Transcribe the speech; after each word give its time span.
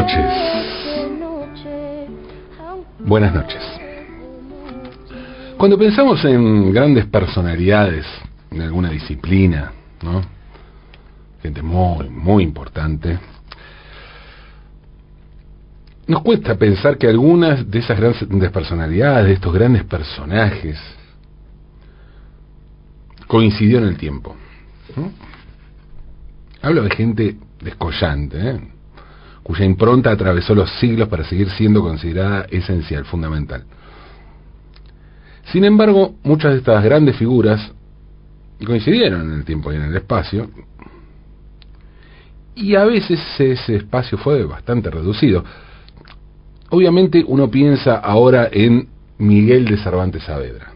noches. 0.00 0.32
Buenas 3.00 3.34
noches. 3.34 3.62
Cuando 5.58 5.76
pensamos 5.76 6.24
en 6.24 6.72
grandes 6.72 7.06
personalidades 7.06 8.06
en 8.50 8.62
alguna 8.62 8.90
disciplina, 8.90 9.72
¿no? 10.02 10.22
Gente 11.42 11.62
muy, 11.62 12.08
muy 12.08 12.44
importante. 12.44 13.18
Nos 16.06 16.22
cuesta 16.22 16.54
pensar 16.56 16.96
que 16.96 17.06
algunas 17.06 17.70
de 17.70 17.78
esas 17.78 17.98
grandes 17.98 18.50
personalidades, 18.50 19.26
de 19.26 19.32
estos 19.34 19.52
grandes 19.52 19.84
personajes, 19.84 20.78
coincidió 23.26 23.78
en 23.78 23.84
el 23.84 23.96
tiempo. 23.96 24.34
Hablo 26.62 26.82
de 26.82 26.90
gente 26.90 27.36
descollante, 27.60 28.50
¿eh? 28.50 28.79
Cuya 29.50 29.64
impronta 29.64 30.12
atravesó 30.12 30.54
los 30.54 30.70
siglos 30.78 31.08
para 31.08 31.24
seguir 31.24 31.50
siendo 31.50 31.82
considerada 31.82 32.46
esencial, 32.50 33.04
fundamental. 33.04 33.64
Sin 35.46 35.64
embargo, 35.64 36.14
muchas 36.22 36.52
de 36.52 36.58
estas 36.58 36.84
grandes 36.84 37.16
figuras 37.16 37.72
coincidieron 38.64 39.22
en 39.22 39.38
el 39.38 39.44
tiempo 39.44 39.72
y 39.72 39.74
en 39.74 39.82
el 39.82 39.96
espacio, 39.96 40.48
y 42.54 42.76
a 42.76 42.84
veces 42.84 43.18
ese 43.40 43.74
espacio 43.74 44.18
fue 44.18 44.44
bastante 44.44 44.88
reducido. 44.88 45.42
Obviamente 46.68 47.24
uno 47.26 47.50
piensa 47.50 47.96
ahora 47.96 48.48
en 48.52 48.86
Miguel 49.18 49.64
de 49.64 49.78
Cervantes 49.78 50.22
Saavedra, 50.22 50.72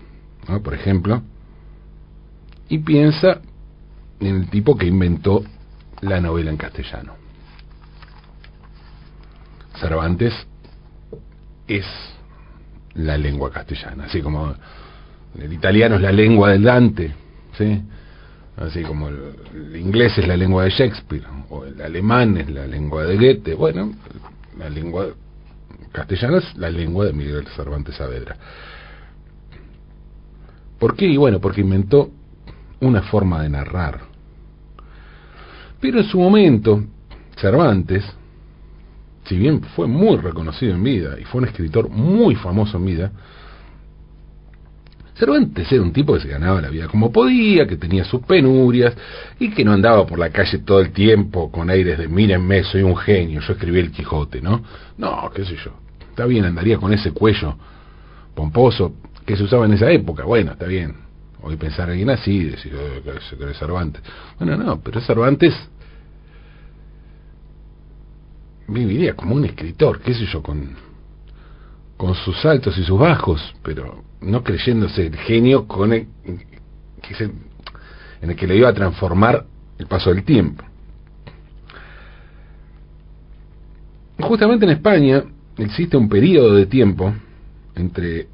por 0.64 0.74
ejemplo, 0.74 1.22
y 2.68 2.78
piensa 2.78 3.40
en 4.18 4.34
el 4.34 4.48
tipo 4.48 4.76
que 4.76 4.86
inventó 4.86 5.44
la 6.00 6.20
novela 6.20 6.50
en 6.50 6.56
castellano. 6.56 7.23
Cervantes 9.84 10.32
es 11.68 11.84
la 12.94 13.18
lengua 13.18 13.50
castellana, 13.50 14.04
así 14.04 14.22
como 14.22 14.54
el 15.38 15.52
italiano 15.52 15.96
es 15.96 16.00
la 16.00 16.10
lengua 16.10 16.52
del 16.52 16.62
Dante, 16.62 17.12
¿sí? 17.58 17.82
así 18.56 18.82
como 18.82 19.08
el, 19.08 19.18
el, 19.54 19.76
inglés 19.76 20.16
es 20.16 20.26
la 20.26 20.38
lengua 20.38 20.64
de 20.64 20.70
Shakespeare, 20.70 21.26
o 21.50 21.66
el 21.66 21.82
alemán 21.82 22.38
es 22.38 22.48
la 22.48 22.66
lengua 22.66 23.04
de 23.04 23.16
Goethe, 23.16 23.54
bueno, 23.54 23.92
la 24.56 24.70
lengua 24.70 25.08
castellana 25.92 26.38
es 26.38 26.56
la 26.56 26.70
lengua 26.70 27.04
de 27.04 27.12
Miguel 27.12 27.46
Cervantes 27.48 27.96
Saavedra. 27.96 28.36
¿Por 30.78 30.96
qué? 30.96 31.04
Y 31.04 31.18
bueno, 31.18 31.40
porque 31.40 31.60
inventó 31.60 32.10
una 32.80 33.02
forma 33.02 33.42
de 33.42 33.50
narrar. 33.50 34.00
Pero 35.78 35.98
en 35.98 36.04
su 36.06 36.18
momento, 36.18 36.82
Cervantes, 37.36 38.02
si 39.24 39.36
bien 39.36 39.62
fue 39.74 39.86
muy 39.86 40.16
reconocido 40.16 40.74
en 40.74 40.82
vida 40.82 41.18
y 41.20 41.24
fue 41.24 41.40
un 41.40 41.48
escritor 41.48 41.88
muy 41.88 42.34
famoso 42.34 42.76
en 42.76 42.84
vida, 42.84 43.12
Cervantes 45.14 45.70
era 45.70 45.80
un 45.80 45.92
tipo 45.92 46.14
que 46.14 46.20
se 46.20 46.28
ganaba 46.28 46.60
la 46.60 46.68
vida 46.70 46.88
como 46.88 47.12
podía, 47.12 47.66
que 47.68 47.76
tenía 47.76 48.04
sus 48.04 48.22
penurias 48.22 48.94
y 49.38 49.50
que 49.50 49.64
no 49.64 49.72
andaba 49.72 50.04
por 50.04 50.18
la 50.18 50.30
calle 50.30 50.58
todo 50.58 50.80
el 50.80 50.90
tiempo 50.90 51.52
con 51.52 51.70
aires 51.70 51.98
de 51.98 52.08
mírenme, 52.08 52.64
soy 52.64 52.82
un 52.82 52.96
genio, 52.96 53.40
yo 53.40 53.52
escribí 53.52 53.78
el 53.78 53.92
Quijote, 53.92 54.40
¿no? 54.40 54.62
No, 54.98 55.30
qué 55.32 55.44
sé 55.44 55.54
yo. 55.64 55.72
Está 56.10 56.26
bien, 56.26 56.44
andaría 56.44 56.78
con 56.78 56.92
ese 56.92 57.12
cuello 57.12 57.56
pomposo 58.34 58.94
que 59.24 59.36
se 59.36 59.44
usaba 59.44 59.66
en 59.66 59.74
esa 59.74 59.90
época. 59.90 60.24
Bueno, 60.24 60.52
está 60.52 60.66
bien. 60.66 60.96
Hoy 61.42 61.56
pensar 61.56 61.90
alguien 61.90 62.10
así, 62.10 62.44
decir 62.44 62.74
oh, 62.74 63.02
que 63.02 63.50
es 63.50 63.58
Cervantes. 63.58 64.02
Bueno, 64.38 64.56
no, 64.56 64.80
pero 64.80 65.00
Cervantes 65.00 65.54
viviría 68.68 69.14
como 69.14 69.34
un 69.34 69.44
escritor, 69.44 70.00
qué 70.00 70.14
sé 70.14 70.26
yo, 70.26 70.42
con, 70.42 70.70
con 71.96 72.14
sus 72.14 72.44
altos 72.44 72.76
y 72.78 72.84
sus 72.84 72.98
bajos, 72.98 73.54
pero 73.62 74.02
no 74.20 74.42
creyéndose 74.42 75.06
el 75.06 75.16
genio 75.16 75.66
con 75.66 75.92
el, 75.92 76.06
que 77.02 77.14
se, 77.14 77.24
en 77.24 78.30
el 78.30 78.36
que 78.36 78.46
le 78.46 78.56
iba 78.56 78.68
a 78.68 78.74
transformar 78.74 79.44
el 79.78 79.86
paso 79.86 80.10
del 80.10 80.24
tiempo. 80.24 80.64
Justamente 84.20 84.64
en 84.64 84.72
España 84.72 85.24
existe 85.58 85.96
un 85.96 86.08
periodo 86.08 86.54
de 86.54 86.66
tiempo 86.66 87.12
entre 87.74 88.28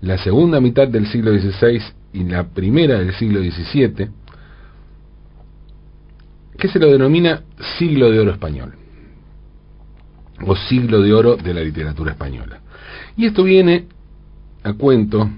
la 0.00 0.18
segunda 0.18 0.60
mitad 0.60 0.88
del 0.88 1.06
siglo 1.06 1.32
XVI 1.32 1.80
y 2.12 2.24
la 2.24 2.44
primera 2.48 2.98
del 2.98 3.14
siglo 3.14 3.40
XVII, 3.40 4.10
que 6.58 6.68
se 6.68 6.78
lo 6.78 6.90
denomina 6.90 7.42
siglo 7.78 8.10
de 8.10 8.20
oro 8.20 8.32
español, 8.32 8.74
o 10.46 10.56
siglo 10.56 11.00
de 11.00 11.12
oro 11.12 11.36
de 11.36 11.54
la 11.54 11.60
literatura 11.62 12.12
española. 12.12 12.60
Y 13.16 13.26
esto 13.26 13.44
viene 13.44 13.86
a 14.62 14.72
cuento 14.72 15.28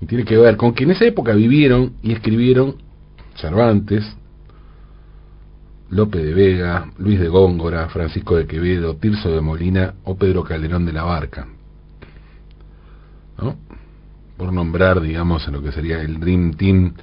y 0.00 0.06
tiene 0.06 0.24
que 0.24 0.36
ver 0.36 0.56
con 0.56 0.72
que 0.74 0.84
en 0.84 0.92
esa 0.92 1.04
época 1.04 1.34
vivieron 1.34 1.94
y 2.02 2.12
escribieron 2.12 2.76
Cervantes, 3.36 4.04
Lope 5.90 6.18
de 6.18 6.34
Vega, 6.34 6.90
Luis 6.98 7.18
de 7.18 7.28
Góngora, 7.28 7.88
Francisco 7.88 8.36
de 8.36 8.46
Quevedo, 8.46 8.96
Tirso 8.96 9.30
de 9.30 9.40
Molina 9.40 9.94
o 10.04 10.16
Pedro 10.16 10.44
Calderón 10.44 10.84
de 10.84 10.92
la 10.92 11.04
Barca. 11.04 11.46
¿No? 13.40 13.56
Por 14.36 14.52
nombrar, 14.52 15.00
digamos, 15.00 15.46
en 15.46 15.54
lo 15.54 15.62
que 15.62 15.72
sería 15.72 16.00
el 16.00 16.20
Dream 16.20 16.54
Team 16.54 16.94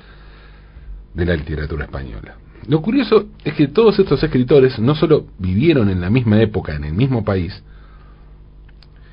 de 1.13 1.25
la 1.25 1.35
literatura 1.35 1.85
española. 1.85 2.35
Lo 2.67 2.81
curioso 2.81 3.27
es 3.43 3.53
que 3.53 3.67
todos 3.67 3.99
estos 3.99 4.23
escritores 4.23 4.79
no 4.79 4.95
solo 4.95 5.27
vivieron 5.37 5.89
en 5.89 6.01
la 6.01 6.09
misma 6.09 6.41
época, 6.41 6.75
en 6.75 6.83
el 6.83 6.93
mismo 6.93 7.23
país, 7.23 7.63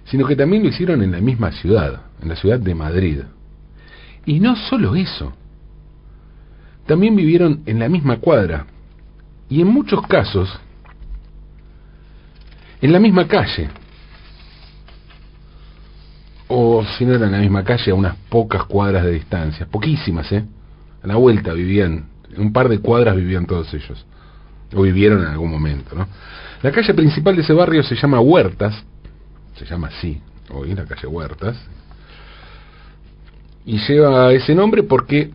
sino 0.04 0.26
que 0.26 0.36
también 0.36 0.62
lo 0.62 0.69
hicieron 0.69 1.03
en 1.03 1.12
la 1.12 1.20
misma 1.20 1.52
ciudad, 1.52 2.02
en 2.22 2.28
la 2.28 2.36
ciudad 2.36 2.58
de 2.58 2.75
Madrid. 2.75 3.20
Y 4.25 4.41
no 4.41 4.56
solo 4.56 4.94
eso, 4.94 5.32
también 6.86 7.14
vivieron 7.14 7.62
en 7.66 7.78
la 7.78 7.88
misma 7.88 8.19
cuadra, 8.19 8.66
y 9.48 9.60
en 9.60 9.69
muchos 9.69 10.06
casos, 10.06 10.48
en 12.81 12.92
la 12.92 12.98
misma 12.98 13.28
calle, 13.28 13.69
o 16.48 16.84
si 16.98 17.04
no 17.06 17.14
era 17.14 17.26
en 17.26 17.32
la 17.32 17.38
misma 17.38 17.64
calle, 17.64 17.91
a 17.91 17.94
unas 17.94 18.16
pocas 18.28 18.64
cuadras 18.64 19.04
de 19.04 19.12
distancia, 19.12 19.66
poquísimas, 19.66 20.31
¿eh? 20.32 20.44
A 21.02 21.06
la 21.06 21.16
vuelta 21.16 21.52
vivían, 21.52 22.06
en 22.34 22.41
un 22.41 22.53
par 22.53 22.69
de 22.69 22.78
cuadras 22.78 23.16
vivían 23.16 23.47
todos 23.47 23.72
ellos, 23.75 24.04
o 24.75 24.82
vivieron 24.82 25.20
en 25.20 25.29
algún 25.29 25.50
momento, 25.50 25.94
¿no? 25.94 26.06
La 26.62 26.70
calle 26.70 26.94
principal 26.94 27.37
de 27.37 27.43
ese 27.43 27.52
barrio 27.52 27.82
se 27.82 27.96
llama 27.96 28.20
Huertas, 28.20 28.82
se 29.56 29.64
llama 29.64 29.88
así, 29.88 30.20
hoy 30.50 30.75
la 30.75 30.84
calle 30.84 31.06
Huertas, 31.06 31.56
y 33.64 33.79
lleva 33.79 34.32
ese 34.32 34.55
nombre 34.55 34.82
porque 34.82 35.31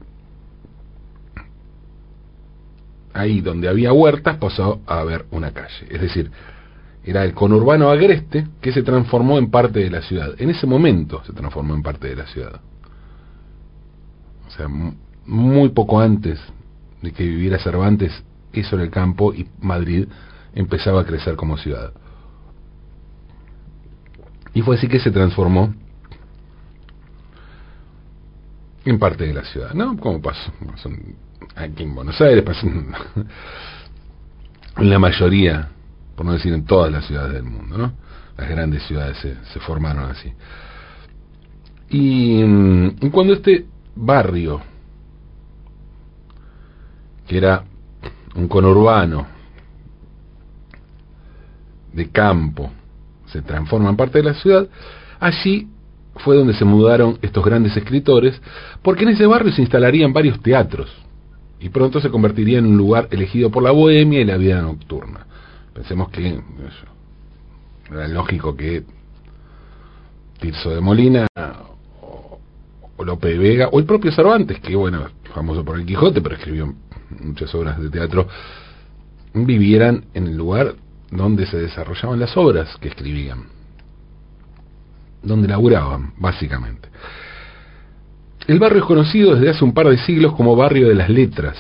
ahí 3.14 3.42
donde 3.42 3.68
había 3.68 3.94
huertas 3.94 4.38
pasó 4.38 4.82
a 4.86 5.00
haber 5.00 5.26
una 5.32 5.52
calle, 5.52 5.88
es 5.90 6.02
decir, 6.02 6.32
era 7.04 7.24
el 7.24 7.34
conurbano 7.34 7.90
agreste 7.90 8.48
que 8.62 8.74
se 8.74 8.84
transformó 8.84 9.38
en 9.38 9.50
parte 9.50 9.80
de 9.80 9.90
la 9.90 10.02
ciudad. 10.02 10.34
En 10.40 10.50
ese 10.50 10.68
momento 10.68 11.24
se 11.26 11.32
transformó 11.32 11.74
en 11.74 11.82
parte 11.82 12.10
de 12.10 12.18
la 12.18 12.28
ciudad. 12.28 12.60
O 14.46 14.52
sea, 14.52 14.68
muy 15.26 15.70
poco 15.70 16.02
antes 16.02 16.38
de 17.02 17.12
que 17.12 17.24
viviera 17.24 17.60
Cervantes, 17.60 18.12
eso 18.54 18.76
era 18.76 18.84
el 18.84 18.92
campo 18.92 19.34
y 19.34 19.48
Madrid 19.62 20.08
empezaba 20.54 21.02
a 21.02 21.06
crecer 21.06 21.36
como 21.36 21.58
ciudad. 21.58 21.94
Y 24.54 24.62
fue 24.62 24.76
así 24.76 24.88
que 24.88 25.00
se 25.00 25.12
transformó 25.12 25.74
en 28.86 29.00
parte 29.00 29.28
de 29.28 29.34
la 29.34 29.44
ciudad, 29.44 29.74
¿no? 29.74 29.98
Como 29.98 30.22
pasó 30.22 30.52
aquí 31.56 31.84
en 31.84 31.94
Buenos 31.94 32.20
Aires, 32.22 32.44
pasó 32.44 32.66
en 32.66 32.94
la 34.90 35.00
mayoría 35.00 35.70
por 36.16 36.26
no 36.26 36.34
decir 36.34 36.54
en 36.54 36.66
todas 36.66 36.92
las 36.92 37.06
ciudades 37.06 37.34
del 37.34 37.44
mundo, 37.44 37.78
¿no? 37.78 37.94
Las 38.38 38.50
grandes 38.50 38.84
ciudades 38.84 39.18
se, 39.18 39.36
se 39.54 39.60
formaron 39.60 40.10
así. 40.10 40.32
Y, 41.90 42.44
y 42.44 43.10
cuando 43.12 43.34
este 43.34 43.66
barrio, 43.96 44.62
que 47.28 47.38
era 47.38 47.64
un 48.36 48.48
conurbano 48.48 49.28
de 51.94 52.10
campo, 52.10 52.72
se 53.26 53.42
transforma 53.42 53.90
en 53.90 53.98
parte 53.98 54.20
de 54.20 54.24
la 54.24 54.34
ciudad, 54.36 54.68
allí 55.20 55.68
fue 56.18 56.36
donde 56.36 56.54
se 56.54 56.66
mudaron 56.66 57.18
estos 57.22 57.44
grandes 57.44 57.76
escritores, 57.76 58.40
porque 58.82 59.04
en 59.04 59.10
ese 59.10 59.26
barrio 59.26 59.52
se 59.52 59.62
instalarían 59.62 60.14
varios 60.14 60.40
teatros, 60.42 60.90
y 61.60 61.70
pronto 61.70 62.00
se 62.00 62.10
convertiría 62.10 62.60
en 62.60 62.68
un 62.68 62.78
lugar 62.78 63.08
elegido 63.12 63.50
por 63.50 63.64
la 63.64 63.72
bohemia 63.72 64.22
y 64.22 64.26
la 64.26 64.38
vida 64.38 64.62
nocturna. 64.62 65.26
Pensemos 65.74 66.10
que 66.10 66.28
eso, 66.28 66.86
era 67.92 68.08
lógico 68.08 68.56
que 68.56 68.84
Tirso 70.40 70.70
de 70.70 70.82
Molina 70.82 71.28
o, 72.02 72.40
o 72.96 73.04
Lope 73.04 73.30
de 73.30 73.38
Vega, 73.40 73.70
o 73.72 73.80
el 73.80 73.86
propio 73.86 74.12
Cervantes, 74.12 74.60
que 74.60 74.76
bueno, 74.76 75.08
famoso 75.34 75.66
por 75.66 75.80
el 75.80 75.86
Quijote, 75.86 76.22
pero 76.22 76.36
escribió 76.36 76.74
muchas 77.22 77.54
obras 77.56 77.80
de 77.82 77.90
teatro, 77.90 78.28
vivieran 79.34 80.06
en 80.14 80.28
el 80.28 80.38
lugar 80.38 80.76
donde 81.12 81.46
se 81.46 81.58
desarrollaban 81.58 82.20
las 82.20 82.36
obras 82.36 82.76
que 82.82 82.90
escribían, 82.90 83.46
donde 85.22 85.48
laburaban, 85.48 86.14
básicamente. 86.18 86.90
El 88.48 88.60
barrio 88.60 88.80
es 88.80 88.86
conocido 88.86 89.36
desde 89.36 89.50
hace 89.50 89.64
un 89.64 89.74
par 89.74 89.88
de 89.88 89.98
siglos 89.98 90.34
como 90.34 90.56
barrio 90.56 90.88
de 90.88 90.96
las 90.96 91.10
letras, 91.10 91.58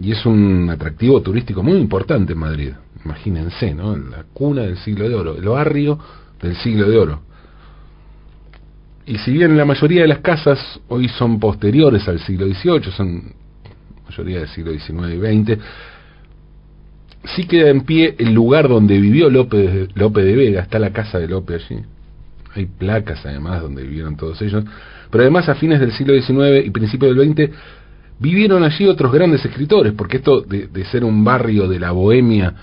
y 0.00 0.12
es 0.12 0.24
un 0.26 0.68
atractivo 0.70 1.20
turístico 1.20 1.62
muy 1.62 1.78
importante 1.78 2.34
en 2.34 2.38
Madrid. 2.38 2.72
Imagínense, 3.04 3.74
¿no? 3.74 3.96
La 3.96 4.24
cuna 4.32 4.62
del 4.62 4.76
siglo 4.78 5.08
de 5.08 5.14
oro, 5.14 5.36
el 5.36 5.48
barrio 5.48 5.98
del 6.40 6.56
siglo 6.56 6.88
de 6.88 6.98
oro. 6.98 7.22
Y 9.06 9.16
si 9.18 9.32
bien 9.32 9.56
la 9.56 9.64
mayoría 9.64 10.02
de 10.02 10.08
las 10.08 10.18
casas 10.18 10.58
hoy 10.88 11.08
son 11.08 11.40
posteriores 11.40 12.06
al 12.08 12.20
siglo 12.20 12.46
XVIII, 12.46 12.92
son 12.92 13.32
mayoría 14.08 14.40
del 14.40 14.48
siglo 14.48 14.72
XIX 14.72 15.14
y 15.14 15.44
XX, 15.44 15.58
sí 17.36 17.44
queda 17.46 17.70
en 17.70 17.82
pie 17.82 18.14
el 18.18 18.32
lugar 18.32 18.68
donde 18.68 18.98
vivió 18.98 19.28
López, 19.30 19.90
López 19.94 20.24
de 20.24 20.34
Vega, 20.34 20.62
está 20.62 20.78
la 20.78 20.92
casa 20.92 21.18
de 21.18 21.28
López 21.28 21.64
allí. 21.70 21.80
Hay 22.54 22.66
placas 22.66 23.24
además 23.24 23.62
donde 23.62 23.82
vivieron 23.82 24.16
todos 24.16 24.40
ellos. 24.42 24.64
Pero 25.10 25.22
además 25.22 25.48
a 25.48 25.54
fines 25.54 25.80
del 25.80 25.92
siglo 25.92 26.14
XIX 26.14 26.66
y 26.66 26.70
principios 26.70 27.14
del 27.14 27.34
XX 27.34 27.50
vivieron 28.18 28.64
allí 28.64 28.86
otros 28.86 29.12
grandes 29.12 29.44
escritores, 29.44 29.92
porque 29.92 30.16
esto 30.16 30.40
de, 30.40 30.66
de 30.66 30.84
ser 30.86 31.04
un 31.04 31.22
barrio 31.22 31.68
de 31.68 31.78
la 31.78 31.92
bohemia 31.92 32.54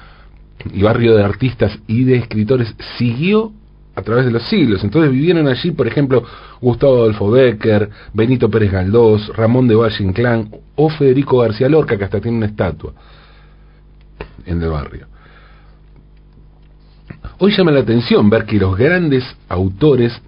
y 0.74 0.82
barrio 0.82 1.16
de 1.16 1.24
artistas 1.24 1.78
y 1.88 2.04
de 2.04 2.18
escritores 2.18 2.76
siguió 2.98 3.54
a 3.96 4.02
través 4.02 4.26
de 4.26 4.32
los 4.32 4.44
siglos. 4.44 4.84
Entonces 4.84 5.12
vivieron 5.12 5.48
allí, 5.48 5.72
por 5.72 5.88
ejemplo, 5.88 6.24
Gustavo 6.62 6.96
Adolfo 6.96 7.32
Becker, 7.32 7.90
Benito 8.14 8.50
Pérez 8.50 8.72
Galdós, 8.72 9.36
Ramón 9.36 9.68
de 9.68 9.76
Valle 9.76 10.04
Inclán 10.04 10.50
o 10.76 10.90
Federico 10.90 11.40
García 11.40 11.70
Lorca, 11.70 11.98
que 11.98 12.04
hasta 12.04 12.20
tiene 12.20 12.38
una 12.38 12.48
estatua 12.48 12.94
en 14.46 14.62
el 14.62 14.70
barrio. 14.70 15.08
Hoy 17.40 17.52
llama 17.56 17.72
la 17.72 17.82
atención 17.82 18.30
ver 18.30 18.46
que 18.46 18.58
los 18.58 18.78
grandes 18.78 19.24
autores 19.50 20.22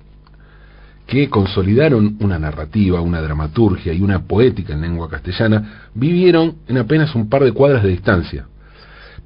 que 1.06 1.30
consolidaron 1.30 2.18
una 2.20 2.38
narrativa, 2.38 3.00
una 3.00 3.22
dramaturgia 3.22 3.94
y 3.94 4.02
una 4.02 4.24
poética 4.24 4.74
en 4.74 4.82
lengua 4.82 5.10
castellana, 5.10 5.90
vivieron 5.94 6.58
en 6.68 6.78
apenas 6.78 7.16
un 7.16 7.30
par 7.30 7.44
de 7.46 7.54
cuadras 7.54 7.84
de 7.84 7.90
distancia. 7.90 8.46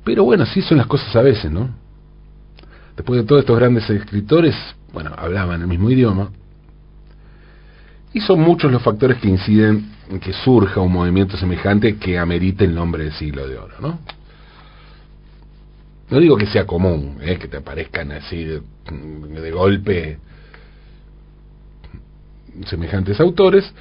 Pero 0.03 0.23
bueno, 0.23 0.43
así 0.43 0.61
son 0.61 0.77
las 0.77 0.85
cosas 0.85 1.15
a 1.15 1.21
veces, 1.21 1.51
¿no? 1.51 1.80
Después 2.95 3.21
de 3.21 3.27
todos 3.27 3.41
estos 3.41 3.57
grandes 3.57 3.89
escritores, 3.89 4.55
bueno, 4.93 5.11
hablaban 5.17 5.61
el 5.61 5.67
mismo 5.67 5.89
idioma. 5.89 6.29
Y 8.13 8.19
son 8.19 8.41
muchos 8.41 8.71
los 8.71 8.81
factores 8.81 9.17
que 9.17 9.29
inciden 9.29 9.89
en 10.09 10.19
que 10.19 10.33
surja 10.33 10.81
un 10.81 10.91
movimiento 10.91 11.37
semejante 11.37 11.95
que 11.95 12.19
amerite 12.19 12.65
el 12.65 12.75
nombre 12.75 13.05
del 13.05 13.13
siglo 13.13 13.47
de 13.47 13.57
oro, 13.57 13.75
¿no? 13.79 13.99
No 16.09 16.19
digo 16.19 16.35
que 16.35 16.45
sea 16.47 16.65
común, 16.65 17.19
¿eh? 17.21 17.37
que 17.37 17.47
te 17.47 17.57
aparezcan 17.57 18.11
así 18.11 18.43
de, 18.43 18.61
de 18.61 19.51
golpe 19.51 20.19
semejantes 22.65 23.17
autores, 23.21 23.73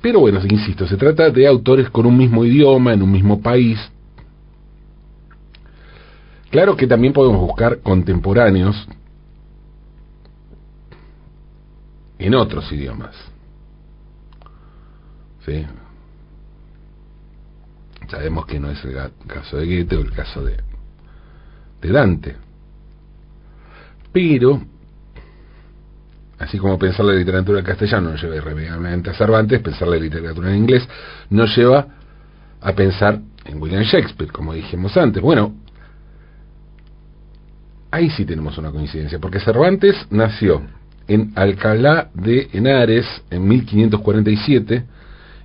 pero 0.00 0.20
bueno, 0.20 0.40
insisto, 0.48 0.86
se 0.86 0.96
trata 0.96 1.30
de 1.30 1.46
autores 1.46 1.90
con 1.90 2.06
un 2.06 2.16
mismo 2.16 2.44
idioma, 2.44 2.92
en 2.92 3.02
un 3.02 3.10
mismo 3.10 3.40
país. 3.40 3.78
Claro 6.50 6.76
que 6.76 6.86
también 6.86 7.12
podemos 7.12 7.40
buscar 7.40 7.80
contemporáneos 7.80 8.86
en 12.18 12.34
otros 12.34 12.70
idiomas. 12.72 13.14
¿Sí? 15.44 15.64
Sabemos 18.08 18.46
que 18.46 18.60
no 18.60 18.70
es 18.70 18.84
el 18.84 18.96
caso 19.26 19.56
de 19.56 19.66
Goethe 19.66 19.96
o 19.96 20.00
el 20.00 20.12
caso 20.12 20.44
de, 20.44 20.56
Dante. 21.82 22.34
Pero, 24.12 24.60
así 26.38 26.58
como 26.58 26.78
pensar 26.78 27.06
la 27.06 27.12
literatura 27.12 27.60
en 27.60 27.64
castellano 27.64 28.10
no 28.10 28.16
lleva 28.16 28.34
irremediablemente 28.34 29.10
a 29.10 29.14
Cervantes, 29.14 29.60
pensar 29.60 29.86
la 29.86 29.96
literatura 29.96 30.50
en 30.50 30.56
inglés 30.56 30.88
no 31.30 31.44
lleva 31.46 31.86
a 32.60 32.72
pensar 32.72 33.20
en 33.44 33.62
William 33.62 33.84
Shakespeare, 33.84 34.32
como 34.32 34.52
dijimos 34.52 34.96
antes. 34.96 35.22
Bueno, 35.22 35.54
ahí 37.96 38.10
sí 38.10 38.24
tenemos 38.24 38.58
una 38.58 38.70
coincidencia, 38.70 39.18
porque 39.18 39.40
Cervantes 39.40 39.96
nació 40.10 40.62
en 41.08 41.32
Alcalá 41.34 42.10
de 42.14 42.48
Henares 42.52 43.06
en 43.30 43.48
1547 43.48 44.84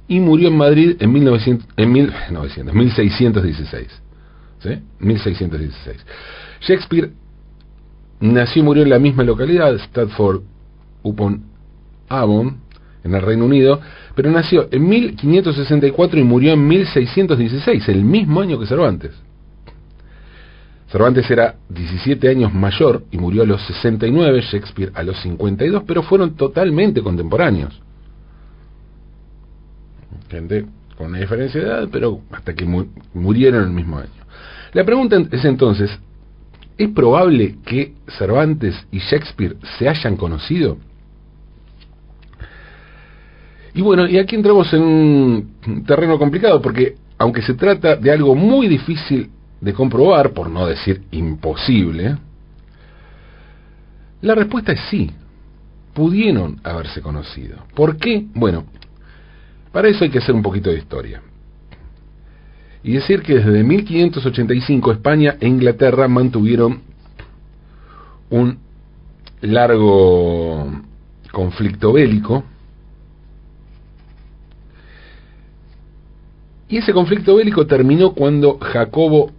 y 0.10 0.20
murió 0.20 0.50
en 0.50 0.58
Madrid 0.58 0.98
en, 1.00 1.14
1900, 1.14 1.68
en 1.78 1.92
1900, 1.92 2.74
1616. 2.74 3.88
¿sí? 4.60 4.70
1616. 5.00 6.06
Shakespeare 6.62 7.12
nació 8.20 8.62
y 8.62 8.66
murió 8.66 8.84
en 8.84 8.90
la 8.90 9.00
misma 9.00 9.24
localidad, 9.24 9.74
Stratford 9.76 10.42
upon 11.04 11.44
Avon, 12.10 12.58
en 13.04 13.16
el 13.16 13.22
Reino 13.22 13.46
Unido, 13.46 13.80
pero 14.14 14.30
nació 14.30 14.68
en 14.72 14.90
1564 14.90 16.20
y 16.20 16.24
murió 16.24 16.52
en 16.52 16.68
1616, 16.68 17.88
el 17.88 18.04
mismo 18.04 18.42
año 18.42 18.60
que 18.60 18.68
Cervantes. 18.68 19.12
Cervantes 20.92 21.30
era 21.32 21.56
17 21.70 22.28
años 22.28 22.54
mayor 22.54 23.04
y 23.12 23.18
murió 23.18 23.44
a 23.44 23.46
los 23.46 23.66
69, 23.66 24.42
Shakespeare 24.42 24.92
a 24.94 25.04
los 25.04 25.20
52, 25.22 25.84
pero 25.88 26.04
fueron 26.04 26.36
totalmente 26.36 27.02
contemporáneos 27.02 27.82
gente 30.32 30.66
con 30.98 31.08
una 31.08 31.20
diferencia 31.20 31.60
de 31.62 31.68
edad, 31.68 31.90
pero 31.92 32.22
hasta 32.32 32.54
que 32.56 32.66
murieron 33.14 33.64
el 33.64 33.72
mismo 33.72 33.98
año. 33.98 34.10
La 34.74 34.86
pregunta 34.86 35.18
es 35.32 35.46
entonces, 35.46 35.92
¿es 36.78 36.90
probable 36.90 37.58
que 37.66 37.94
Cervantes 38.18 38.76
y 38.92 39.00
Shakespeare 39.00 39.58
se 39.78 39.90
hayan 39.90 40.16
conocido? 40.16 40.78
Y 43.74 43.82
bueno, 43.82 44.08
y 44.08 44.18
aquí 44.18 44.36
entramos 44.36 44.74
en 44.74 44.82
un 44.82 45.84
terreno 45.86 46.18
complicado, 46.18 46.62
porque 46.62 46.96
aunque 47.18 47.42
se 47.42 47.54
trata 47.54 47.96
de 47.96 48.12
algo 48.12 48.36
muy 48.36 48.68
difícil 48.68 49.30
de 49.62 49.74
comprobar, 49.74 50.32
por 50.34 50.50
no 50.50 50.66
decir 50.66 51.04
imposible, 51.12 52.18
la 54.22 54.36
respuesta 54.36 54.72
es 54.72 54.80
sí, 54.90 55.12
pudieron 55.94 56.60
haberse 56.64 57.02
conocido. 57.02 57.58
¿Por 57.76 57.98
qué? 57.98 58.26
Bueno, 58.34 58.66
para 59.72 59.88
eso 59.88 60.04
hay 60.04 60.10
que 60.10 60.18
hacer 60.20 60.36
un 60.36 60.42
poquito 60.42 60.70
de 60.70 60.78
historia. 60.78 61.22
Y 62.84 62.94
decir 62.94 63.22
que 63.22 63.36
desde 63.36 63.64
1585 63.64 64.92
España 64.92 65.38
e 65.40 65.48
Inglaterra 65.48 66.08
mantuvieron 66.08 66.82
un 68.32 68.58
largo 69.42 70.82
conflicto 71.32 71.94
bélico. 71.94 72.44
Y 76.70 76.78
ese 76.78 76.94
conflicto 76.94 77.36
bélico 77.36 77.68
terminó 77.68 78.14
cuando 78.14 78.58
Jacobo 78.60 79.32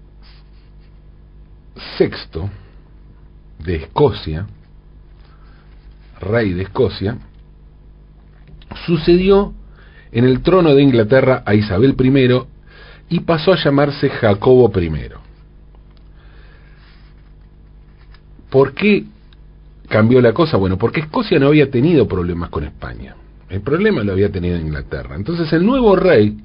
VI 1.98 2.48
de 3.64 3.76
Escocia, 3.76 4.46
rey 6.20 6.52
de 6.52 6.62
Escocia, 6.62 7.18
sucedió 8.86 9.52
en 10.10 10.24
el 10.24 10.42
trono 10.42 10.74
de 10.74 10.82
Inglaterra 10.82 11.42
a 11.46 11.54
Isabel 11.54 11.96
I 11.98 12.42
y 13.08 13.20
pasó 13.20 13.52
a 13.52 13.62
llamarse 13.62 14.08
Jacobo 14.08 14.70
I. 14.80 14.90
¿Por 18.50 18.74
qué 18.74 19.04
cambió 19.88 20.20
la 20.20 20.32
cosa? 20.32 20.56
Bueno, 20.56 20.76
porque 20.76 21.00
Escocia 21.00 21.38
no 21.38 21.48
había 21.48 21.70
tenido 21.70 22.06
problemas 22.06 22.50
con 22.50 22.64
España. 22.64 23.16
El 23.48 23.60
problema 23.60 24.02
lo 24.02 24.12
había 24.12 24.30
tenido 24.30 24.58
Inglaterra. 24.58 25.14
Entonces 25.14 25.52
el 25.52 25.64
nuevo 25.64 25.96
rey 25.96 26.38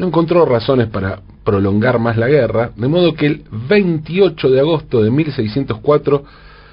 no 0.00 0.06
encontró 0.06 0.46
razones 0.46 0.88
para 0.88 1.20
prolongar 1.44 1.98
más 1.98 2.16
la 2.16 2.26
guerra, 2.26 2.70
de 2.74 2.88
modo 2.88 3.12
que 3.12 3.26
el 3.26 3.44
28 3.68 4.48
de 4.48 4.60
agosto 4.60 5.02
de 5.02 5.10
1604 5.10 6.24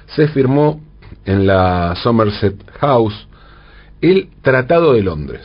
se 0.06 0.28
firmó 0.28 0.80
en 1.26 1.46
la 1.46 1.94
Somerset 2.02 2.56
House 2.78 3.28
el 4.00 4.30
Tratado 4.40 4.94
de 4.94 5.02
Londres. 5.02 5.42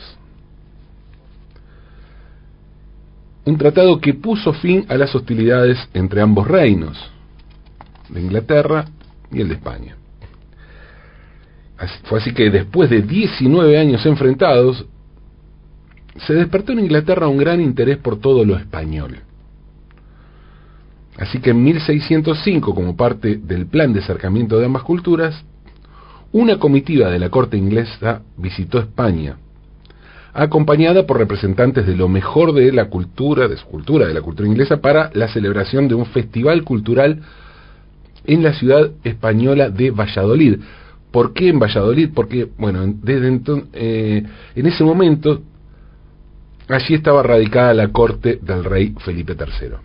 Un 3.44 3.58
tratado 3.58 4.00
que 4.00 4.14
puso 4.14 4.54
fin 4.54 4.86
a 4.88 4.96
las 4.96 5.14
hostilidades 5.14 5.78
entre 5.92 6.22
ambos 6.22 6.48
reinos, 6.48 6.98
de 8.08 8.22
Inglaterra 8.22 8.86
y 9.30 9.42
el 9.42 9.48
de 9.48 9.54
España. 9.56 9.94
fue 12.04 12.18
así 12.18 12.32
que 12.32 12.48
después 12.48 12.88
de 12.88 13.02
19 13.02 13.78
años 13.78 14.06
enfrentados, 14.06 14.86
se 16.16 16.34
despertó 16.34 16.72
en 16.72 16.80
Inglaterra 16.80 17.28
un 17.28 17.38
gran 17.38 17.60
interés 17.60 17.98
por 17.98 18.20
todo 18.20 18.44
lo 18.44 18.56
español. 18.56 19.18
Así 21.16 21.40
que 21.40 21.50
en 21.50 21.62
1605, 21.62 22.74
como 22.74 22.96
parte 22.96 23.36
del 23.36 23.66
plan 23.66 23.92
de 23.92 24.00
acercamiento 24.00 24.58
de 24.58 24.66
ambas 24.66 24.82
culturas, 24.82 25.44
una 26.32 26.58
comitiva 26.58 27.10
de 27.10 27.18
la 27.20 27.30
corte 27.30 27.56
inglesa 27.56 28.22
visitó 28.36 28.80
España, 28.80 29.36
acompañada 30.32 31.06
por 31.06 31.18
representantes 31.18 31.86
de 31.86 31.94
lo 31.94 32.08
mejor 32.08 32.52
de 32.52 32.72
la 32.72 32.86
cultura, 32.86 33.46
de 33.46 33.56
su 33.56 33.66
cultura, 33.66 34.06
de 34.06 34.14
la 34.14 34.22
cultura 34.22 34.48
inglesa, 34.48 34.78
para 34.78 35.10
la 35.14 35.28
celebración 35.28 35.86
de 35.86 35.94
un 35.94 36.06
festival 36.06 36.64
cultural 36.64 37.22
en 38.24 38.42
la 38.42 38.52
ciudad 38.54 38.90
española 39.04 39.70
de 39.70 39.92
Valladolid. 39.92 40.58
¿Por 41.12 41.32
qué 41.32 41.50
en 41.50 41.60
Valladolid? 41.60 42.10
Porque, 42.12 42.48
bueno, 42.58 42.84
desde 42.84 43.28
entonces, 43.28 43.68
eh, 43.72 44.24
en 44.56 44.66
ese 44.66 44.82
momento, 44.82 45.40
allí 46.68 46.94
estaba 46.94 47.22
radicada 47.22 47.74
la 47.74 47.88
corte 47.88 48.38
del 48.40 48.64
rey 48.64 48.94
Felipe 49.04 49.34
III. 49.38 49.76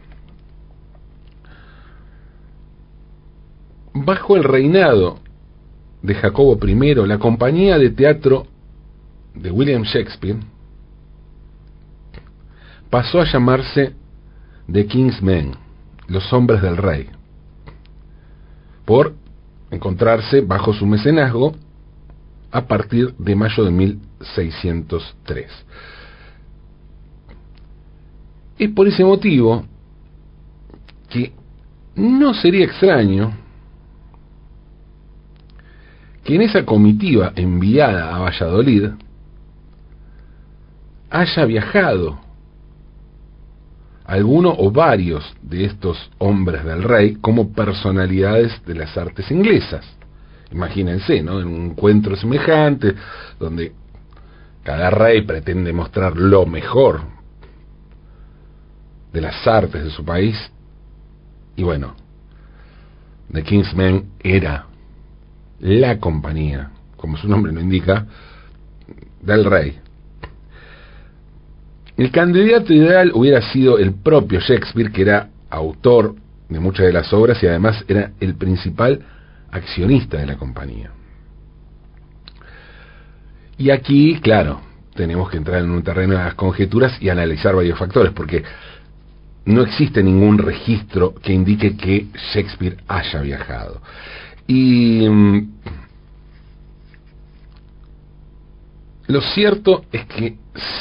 Bajo 3.93 4.38
el 4.38 4.43
reinado 4.43 5.19
de 6.01 6.15
Jacobo 6.15 6.57
I, 6.65 6.95
la 7.07 7.17
compañía 7.17 7.77
de 7.77 7.89
teatro 7.89 8.48
de 9.33 9.51
William 9.51 9.83
Shakespeare 9.83 10.38
pasó 12.89 13.21
a 13.21 13.25
llamarse 13.25 13.93
The 14.71 14.86
King's 14.86 15.21
Men, 15.21 15.55
los 16.07 16.31
hombres 16.31 16.62
del 16.62 16.77
rey, 16.77 17.09
por 18.86 19.13
encontrarse 19.71 20.41
bajo 20.41 20.74
su 20.74 20.86
mecenazgo 20.86 21.53
a 22.51 22.65
partir 22.65 23.13
de 23.17 23.36
mayo 23.36 23.63
de 23.63 23.71
1603. 23.71 25.48
Es 28.60 28.70
por 28.72 28.89
ese 28.89 29.06
motivo 29.06 29.63
que 31.10 31.32
no 31.96 32.34
sería 32.34 32.66
extraño 32.66 33.32
que 36.25 36.36
en 36.36 36.42
esa 36.42 36.66
comitiva 36.66 37.32
enviada 37.36 38.13
a 38.13 38.20
Valladolid 38.20 38.89
haya 41.10 41.46
viajado 41.46 42.20
alguno 44.06 44.54
o 44.58 44.72
varios 44.72 45.24
de 45.42 45.63
estos 45.63 46.12
hombres 46.18 46.66
del 46.66 46.84
rey 46.84 47.16
como 47.16 47.54
personalidades 47.54 48.63
de 48.66 48.75
las 48.75 48.98
artes 48.98 49.32
inglesas. 49.32 49.86
Imagínense, 50.51 51.24
¿no? 51.24 51.39
En 51.39 51.48
un 51.48 51.66
encuentro 51.68 52.18
semejante, 52.18 52.94
donde 53.39 53.72
cada 54.63 54.89
rey 54.89 55.22
pretende 55.22 55.72
mostrar 55.72 56.18
lo 56.18 56.46
mejor 56.46 57.18
de 59.13 59.22
las 59.22 59.48
artes 59.48 59.84
de 59.84 59.89
su 59.89 60.04
país, 60.06 60.36
y 61.56 61.63
bueno, 61.63 61.96
The 63.32 63.44
Kingsmen 63.44 64.12
era 64.22 64.66
la 65.60 66.00
compañía, 66.00 66.72
como 66.96 67.18
su 67.18 67.28
nombre 67.28 67.51
lo 67.51 67.60
indica, 67.60 68.06
del 69.22 69.46
rey. 69.46 69.80
El 71.98 72.12
candidato 72.12 72.74
ideal 72.74 73.12
hubiera 73.13 73.42
sido 73.42 73.78
el 73.78 73.94
propio 73.94 74.39
Shakespeare, 74.39 74.92
que 74.92 75.01
era 75.01 75.30
autor 75.50 76.16
de 76.48 76.60
muchas 76.60 76.86
de 76.86 76.94
las 76.94 77.12
obras 77.12 77.44
y 77.44 77.48
además 77.48 77.84
era 77.88 78.12
el 78.20 78.36
principal 78.36 79.01
accionista 79.51 80.18
de 80.18 80.25
la 80.25 80.38
compañía. 80.38 80.92
Y 83.58 83.72
aquí, 83.72 84.20
claro, 84.22 84.62
tenemos 84.96 85.30
que 85.30 85.38
entrar 85.38 85.62
en 85.62 85.72
un 85.72 85.84
terreno 85.84 86.13
de 86.13 86.24
las 86.24 86.36
conjeturas 86.36 87.01
y 87.01 87.10
analizar 87.10 87.56
varios 87.56 87.78
factores, 87.78 88.13
porque 88.13 88.44
no 89.46 89.62
existe 89.63 90.03
ningún 90.03 90.38
registro 90.38 91.15
que 91.15 91.34
indique 91.34 91.75
que 91.75 92.08
Shakespeare 92.34 92.77
haya 92.88 93.22
viajado. 93.22 93.81
Y 94.48 95.08
mm, 95.10 95.50
lo 99.08 99.22
cierto 99.22 99.86
es 99.91 100.05
que 100.05 100.38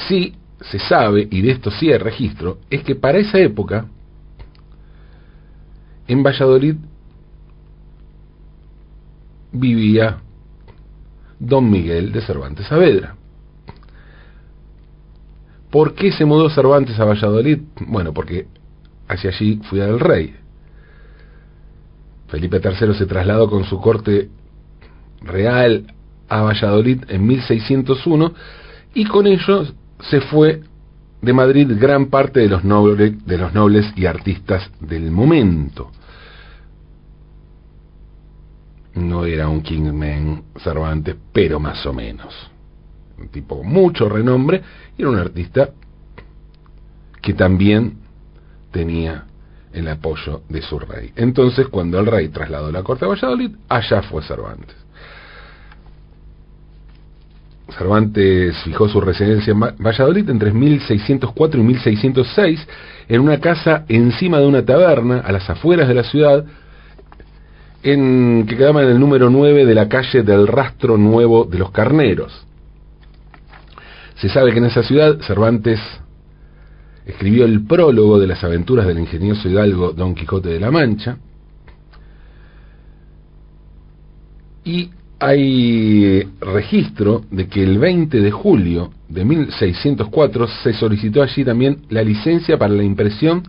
sí 0.08 0.34
se 0.60 0.78
sabe, 0.78 1.28
y 1.30 1.40
de 1.40 1.52
esto 1.52 1.70
sí 1.70 1.90
hay 1.90 1.98
registro, 1.98 2.58
es 2.68 2.82
que 2.82 2.94
para 2.94 3.18
esa 3.18 3.38
época, 3.38 3.86
en 6.06 6.22
Valladolid 6.22 6.76
vivía 9.52 10.18
don 11.38 11.70
Miguel 11.70 12.12
de 12.12 12.20
Cervantes 12.22 12.66
Saavedra. 12.66 13.17
¿Por 15.70 15.94
qué 15.94 16.12
se 16.12 16.24
mudó 16.24 16.48
Cervantes 16.50 16.98
a 16.98 17.04
Valladolid? 17.04 17.60
Bueno, 17.86 18.12
porque 18.12 18.46
hacia 19.06 19.30
allí 19.30 19.60
fui 19.64 19.78
del 19.78 20.00
rey. 20.00 20.34
Felipe 22.28 22.60
III 22.62 22.94
se 22.94 23.06
trasladó 23.06 23.48
con 23.48 23.64
su 23.64 23.80
corte 23.80 24.28
real 25.22 25.94
a 26.28 26.42
Valladolid 26.42 27.04
en 27.08 27.26
1601 27.26 28.32
y 28.94 29.04
con 29.06 29.26
ello 29.26 29.64
se 30.00 30.20
fue 30.22 30.62
de 31.20 31.32
Madrid 31.32 31.70
gran 31.78 32.06
parte 32.06 32.40
de 32.40 32.48
los 32.48 32.64
nobles, 32.64 33.24
de 33.26 33.38
los 33.38 33.52
nobles 33.52 33.92
y 33.96 34.06
artistas 34.06 34.70
del 34.80 35.10
momento. 35.10 35.90
No 38.94 39.24
era 39.24 39.48
un 39.48 39.62
Kingman 39.62 40.42
Cervantes, 40.62 41.16
pero 41.32 41.60
más 41.60 41.84
o 41.86 41.92
menos. 41.92 42.34
Un 43.18 43.28
tipo 43.28 43.58
con 43.58 43.66
mucho 43.66 44.08
renombre 44.08 44.62
y 44.96 45.02
era 45.02 45.10
un 45.10 45.18
artista 45.18 45.70
que 47.20 47.34
también 47.34 47.98
tenía 48.70 49.24
el 49.72 49.88
apoyo 49.88 50.42
de 50.48 50.62
su 50.62 50.78
rey. 50.78 51.12
Entonces, 51.16 51.68
cuando 51.68 51.98
el 51.98 52.06
rey 52.06 52.28
trasladó 52.28 52.72
la 52.72 52.82
corte 52.82 53.04
a 53.04 53.08
Valladolid, 53.08 53.50
allá 53.68 54.02
fue 54.02 54.22
Cervantes. 54.22 54.76
Cervantes 57.76 58.56
fijó 58.64 58.88
su 58.88 59.00
residencia 59.00 59.52
en 59.52 59.60
Valladolid 59.60 60.28
entre 60.30 60.52
1604 60.52 61.60
y 61.60 61.64
1606 61.64 62.66
en 63.08 63.20
una 63.20 63.40
casa 63.40 63.84
encima 63.88 64.38
de 64.38 64.46
una 64.46 64.64
taberna 64.64 65.20
a 65.20 65.32
las 65.32 65.48
afueras 65.50 65.86
de 65.86 65.94
la 65.94 66.04
ciudad 66.04 66.44
en, 67.82 68.46
que 68.48 68.56
quedaba 68.56 68.82
en 68.82 68.88
el 68.88 68.98
número 68.98 69.28
9 69.28 69.66
de 69.66 69.74
la 69.74 69.88
calle 69.88 70.22
del 70.22 70.46
Rastro 70.46 70.96
Nuevo 70.96 71.44
de 71.44 71.58
los 71.58 71.70
Carneros. 71.70 72.47
Se 74.20 74.28
sabe 74.28 74.52
que 74.52 74.58
en 74.58 74.64
esa 74.66 74.82
ciudad 74.82 75.20
Cervantes 75.20 75.80
escribió 77.06 77.44
el 77.44 77.64
prólogo 77.64 78.18
de 78.18 78.26
las 78.26 78.42
aventuras 78.42 78.86
del 78.86 78.98
ingenioso 78.98 79.48
hidalgo 79.48 79.92
Don 79.92 80.14
Quijote 80.14 80.48
de 80.48 80.60
la 80.60 80.70
Mancha, 80.70 81.18
y 84.64 84.90
hay 85.20 86.22
registro 86.40 87.22
de 87.30 87.48
que 87.48 87.62
el 87.62 87.78
20 87.78 88.20
de 88.20 88.30
julio 88.30 88.90
de 89.08 89.24
1604 89.24 90.46
se 90.62 90.72
solicitó 90.74 91.22
allí 91.22 91.44
también 91.44 91.82
la 91.88 92.02
licencia 92.02 92.58
para 92.58 92.74
la 92.74 92.82
impresión 92.82 93.42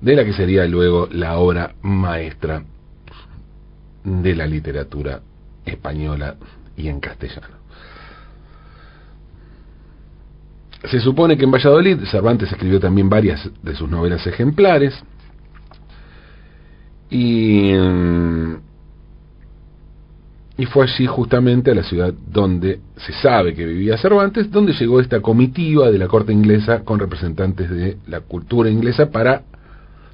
de 0.00 0.14
la 0.14 0.24
que 0.24 0.32
sería 0.32 0.66
luego 0.66 1.08
la 1.10 1.38
obra 1.38 1.74
maestra 1.82 2.62
de 4.04 4.34
la 4.34 4.46
literatura 4.46 5.20
española 5.64 6.36
y 6.76 6.88
en 6.88 7.00
castellano. 7.00 7.58
Se 10.84 11.00
supone 11.00 11.36
que 11.36 11.44
en 11.44 11.50
Valladolid 11.50 12.04
Cervantes 12.04 12.52
escribió 12.52 12.78
también 12.78 13.08
varias 13.08 13.50
de 13.62 13.74
sus 13.74 13.90
novelas 13.90 14.24
ejemplares. 14.26 14.94
Y, 17.10 17.72
y 20.56 20.66
fue 20.66 20.84
allí 20.84 21.06
justamente 21.06 21.72
a 21.72 21.74
la 21.74 21.82
ciudad 21.82 22.12
donde 22.30 22.80
se 22.96 23.12
sabe 23.14 23.54
que 23.54 23.64
vivía 23.64 23.98
Cervantes, 23.98 24.50
donde 24.50 24.72
llegó 24.74 25.00
esta 25.00 25.20
comitiva 25.20 25.90
de 25.90 25.98
la 25.98 26.06
corte 26.06 26.32
inglesa 26.32 26.84
con 26.84 27.00
representantes 27.00 27.70
de 27.70 27.96
la 28.06 28.20
cultura 28.20 28.70
inglesa 28.70 29.10
para 29.10 29.42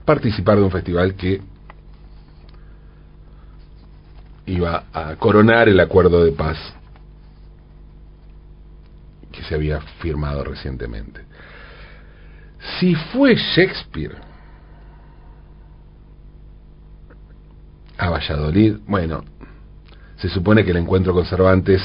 participar 0.04 0.56
de 0.58 0.62
un 0.62 0.70
festival 0.70 1.14
que 1.14 1.40
iba 4.46 4.84
a 4.92 5.16
coronar 5.16 5.68
el 5.68 5.80
acuerdo 5.80 6.24
de 6.24 6.32
paz 6.32 6.58
que 9.34 9.42
se 9.42 9.54
había 9.54 9.80
firmado 10.00 10.44
recientemente. 10.44 11.22
Si 12.78 12.94
fue 12.94 13.34
Shakespeare 13.34 14.16
a 17.98 18.10
Valladolid, 18.10 18.76
bueno, 18.86 19.24
se 20.16 20.28
supone 20.28 20.64
que 20.64 20.70
el 20.70 20.78
encuentro 20.78 21.12
con 21.12 21.26
Cervantes 21.26 21.82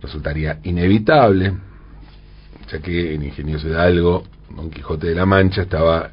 resultaría 0.00 0.60
inevitable, 0.64 1.54
ya 2.70 2.78
que 2.80 3.14
en 3.14 3.24
Ingenioso 3.24 3.68
Hidalgo, 3.68 4.24
Don 4.54 4.70
Quijote 4.70 5.08
de 5.08 5.14
la 5.14 5.26
Mancha 5.26 5.62
estaba 5.62 6.10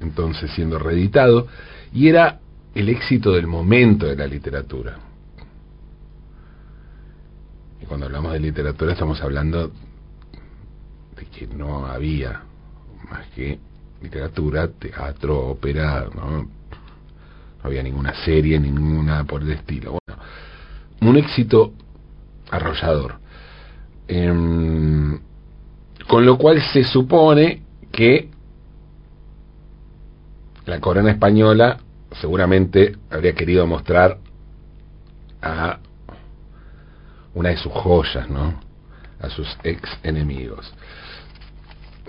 entonces 0.00 0.50
siendo 0.52 0.78
reeditado 0.78 1.48
y 1.92 2.08
era 2.08 2.38
el 2.74 2.88
éxito 2.88 3.32
del 3.32 3.46
momento 3.46 4.06
de 4.06 4.16
la 4.16 4.26
literatura 4.26 5.09
cuando 7.86 8.06
hablamos 8.06 8.32
de 8.32 8.40
literatura 8.40 8.92
estamos 8.92 9.20
hablando 9.22 9.68
de 11.16 11.24
que 11.26 11.46
no 11.46 11.86
había 11.86 12.42
más 13.10 13.26
que 13.34 13.58
literatura, 14.02 14.68
teatro, 14.68 15.50
ópera, 15.50 16.08
¿no? 16.14 16.42
no 16.42 16.50
había 17.62 17.82
ninguna 17.82 18.14
serie, 18.24 18.58
ninguna 18.58 19.24
por 19.24 19.42
el 19.42 19.52
estilo. 19.52 19.98
Bueno, 20.06 20.22
un 21.02 21.16
éxito 21.16 21.72
arrollador. 22.50 23.18
Em, 24.08 25.20
con 26.08 26.26
lo 26.26 26.38
cual 26.38 26.60
se 26.72 26.84
supone 26.84 27.62
que 27.92 28.28
la 30.66 30.80
corona 30.80 31.10
española 31.10 31.78
seguramente 32.20 32.96
habría 33.10 33.34
querido 33.34 33.66
mostrar 33.66 34.18
a 35.42 35.78
una 37.34 37.50
de 37.50 37.56
sus 37.56 37.72
joyas, 37.72 38.28
¿no? 38.28 38.60
A 39.20 39.28
sus 39.28 39.48
ex 39.62 39.88
enemigos. 40.02 40.72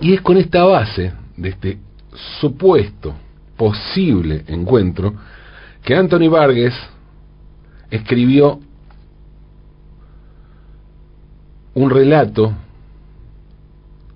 Y 0.00 0.14
es 0.14 0.20
con 0.20 0.36
esta 0.36 0.64
base 0.64 1.12
de 1.36 1.48
este 1.48 1.78
supuesto 2.40 3.14
posible 3.56 4.44
encuentro 4.48 5.14
que 5.82 5.94
Anthony 5.94 6.28
Vargas 6.28 6.74
escribió 7.90 8.60
un 11.74 11.90
relato 11.90 12.52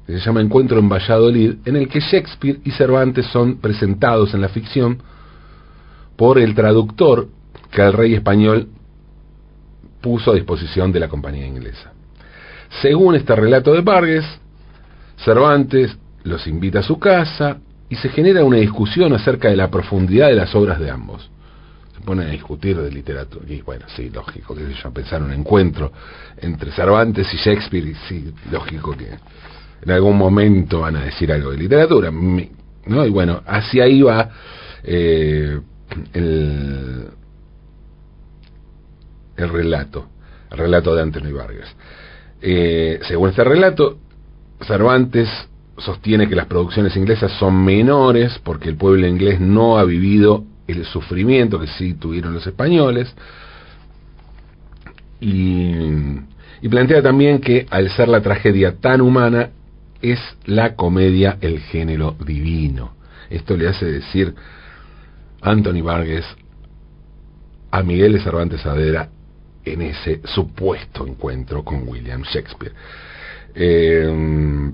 que 0.07 0.13
se 0.13 0.21
llama 0.21 0.41
Encuentro 0.41 0.79
en 0.79 0.89
Valladolid, 0.89 1.57
en 1.65 1.77
el 1.77 1.89
que 1.89 2.01
Shakespeare 2.01 2.61
y 2.65 2.71
Cervantes 2.71 3.27
son 3.27 3.57
presentados 3.57 4.35
en 4.35 4.41
la 4.41 4.49
ficción 4.49 5.03
por 6.17 6.39
el 6.39 6.55
traductor 6.55 7.29
que 7.73 7.83
el 7.83 7.93
rey 7.93 8.15
español 8.15 8.69
puso 10.07 10.31
a 10.31 10.35
disposición 10.35 10.93
de 10.93 11.01
la 11.01 11.09
compañía 11.09 11.45
inglesa. 11.45 11.91
Según 12.81 13.17
este 13.17 13.35
relato 13.35 13.73
de 13.73 13.81
Vargas, 13.81 14.25
Cervantes 15.17 15.99
los 16.23 16.47
invita 16.47 16.79
a 16.79 16.83
su 16.85 16.97
casa 16.97 17.57
y 17.89 17.97
se 17.97 18.09
genera 18.11 18.45
una 18.45 18.59
discusión 18.59 19.13
acerca 19.15 19.49
de 19.49 19.57
la 19.57 19.69
profundidad 19.69 20.29
de 20.29 20.37
las 20.37 20.55
obras 20.55 20.79
de 20.79 20.93
ambos. 20.93 21.29
Se 21.93 22.05
ponen 22.05 22.29
a 22.29 22.31
discutir 22.31 22.77
de 22.77 22.89
literatura. 22.89 23.45
Y 23.49 23.63
bueno, 23.63 23.87
sí, 23.97 24.11
lógico, 24.11 24.55
que 24.55 24.63
ellos 24.63 24.79
pensar 24.95 25.25
un 25.25 25.33
encuentro 25.33 25.91
entre 26.37 26.71
Cervantes 26.71 27.27
y 27.35 27.39
Shakespeare, 27.39 27.89
y 27.89 27.95
sí, 28.09 28.33
lógico 28.53 28.93
que 28.93 29.09
en 29.83 29.91
algún 29.91 30.17
momento 30.17 30.83
van 30.83 30.95
a 30.95 31.05
decir 31.05 31.33
algo 31.33 31.51
de 31.51 31.57
literatura. 31.57 32.13
¿no? 32.13 33.05
Y 33.05 33.11
bueno, 33.11 33.43
hacia 33.45 33.83
ahí 33.83 34.03
va 34.03 34.31
eh, 34.85 35.61
el, 36.13 37.09
el 39.37 39.49
relato, 39.49 40.07
el 40.51 40.59
relato 40.59 40.95
de 40.95 41.03
Anthony 41.03 41.33
Vargas. 41.33 41.75
Eh, 42.41 43.01
según 43.07 43.31
este 43.31 43.45
relato, 43.45 43.99
Cervantes 44.67 45.29
sostiene 45.79 46.29
que 46.29 46.37
las 46.37 46.47
producciones 46.47 46.97
inglesas 46.97 47.33
son 47.33 47.65
menores 47.65 48.41
porque 48.43 48.69
el 48.71 48.77
pueblo 48.77 49.07
inglés 49.07 49.41
no 49.41 49.79
ha 49.79 49.85
vivido 49.85 50.45
el 50.67 50.85
sufrimiento 50.85 51.61
que 51.61 51.67
sí 51.67 51.95
tuvieron 51.95 52.35
los 52.35 52.47
españoles 52.47 53.15
y, 55.21 55.71
y 56.63 56.69
plantea 56.69 57.03
también 57.03 57.41
que 57.41 57.67
al 57.71 57.91
ser 57.91 58.09
la 58.09 58.23
tragedia 58.23 58.77
tan 58.77 59.01
humana 59.01 59.51
es 60.03 60.19
la 60.45 60.75
comedia 60.75 61.39
el 61.41 61.61
género 61.61 62.17
divino. 62.25 62.95
Esto 63.31 63.57
le 63.57 63.69
hace 63.69 63.87
decir 63.87 64.35
Anthony 65.41 65.83
Vargas 65.83 66.25
a 67.71 67.83
Miguel 67.83 68.15
de 68.15 68.21
Cervantes 68.21 68.61
Saavedra 68.61 69.11
en 69.67 69.83
ese 69.83 70.23
supuesto 70.25 71.07
encuentro 71.07 71.63
con 71.63 71.87
William 71.87 72.23
Shakespeare. 72.23 72.73
Eh, 73.55 74.73